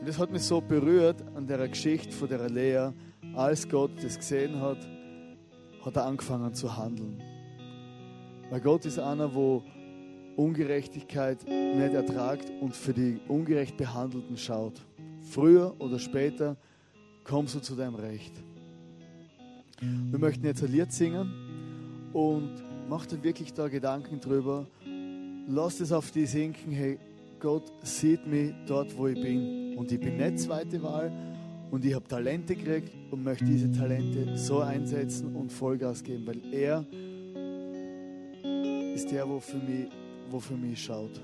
Und 0.00 0.08
das 0.08 0.18
hat 0.18 0.32
mich 0.32 0.42
so 0.42 0.60
berührt 0.60 1.22
an 1.36 1.46
der 1.46 1.68
Geschichte 1.68 2.10
von 2.10 2.28
der 2.28 2.50
Lea. 2.50 2.90
Als 3.36 3.68
Gott 3.68 3.92
das 4.02 4.16
gesehen 4.16 4.60
hat, 4.60 4.78
hat 5.84 5.94
er 5.94 6.06
angefangen 6.06 6.52
zu 6.52 6.76
handeln. 6.76 7.22
Weil 8.50 8.60
Gott 8.62 8.84
ist 8.84 8.98
einer, 8.98 9.32
wo 9.32 9.62
Ungerechtigkeit 10.34 11.44
nicht 11.46 11.94
ertragt 11.94 12.50
und 12.60 12.74
für 12.74 12.92
die 12.92 13.20
ungerecht 13.28 13.76
Behandelten 13.76 14.36
schaut. 14.36 14.80
Früher 15.20 15.72
oder 15.78 16.00
später 16.00 16.56
kommst 17.22 17.54
du 17.54 17.60
zu 17.60 17.76
deinem 17.76 17.94
Recht. 17.94 18.42
Wir 19.80 20.18
möchten 20.18 20.44
jetzt 20.44 20.62
ein 20.62 20.72
Lied 20.72 20.92
singen 20.92 21.30
und 22.12 22.62
mach 22.88 23.06
dir 23.06 23.22
wirklich 23.22 23.52
da 23.52 23.68
Gedanken 23.68 24.20
drüber. 24.20 24.66
Lass 25.48 25.80
es 25.80 25.92
auf 25.92 26.10
dich 26.10 26.30
sinken, 26.30 26.72
hey, 26.72 26.98
Gott 27.40 27.70
sieht 27.82 28.26
mich 28.26 28.54
dort, 28.66 28.96
wo 28.96 29.08
ich 29.08 29.20
bin. 29.20 29.76
Und 29.76 29.92
ich 29.92 30.00
bin 30.00 30.16
nicht 30.16 30.38
zweite 30.38 30.82
Wahl 30.82 31.12
und 31.70 31.84
ich 31.84 31.94
habe 31.94 32.06
Talente 32.06 32.54
gekriegt 32.54 32.90
und 33.10 33.24
möchte 33.24 33.44
diese 33.44 33.70
Talente 33.70 34.38
so 34.38 34.60
einsetzen 34.60 35.34
und 35.34 35.52
Vollgas 35.52 36.02
geben, 36.02 36.26
weil 36.26 36.40
er 36.52 36.84
ist 38.94 39.10
der, 39.10 39.28
wo 39.28 39.40
für 39.40 39.58
mich, 39.58 39.88
wo 40.30 40.38
für 40.38 40.56
mich 40.56 40.82
schaut. 40.82 41.20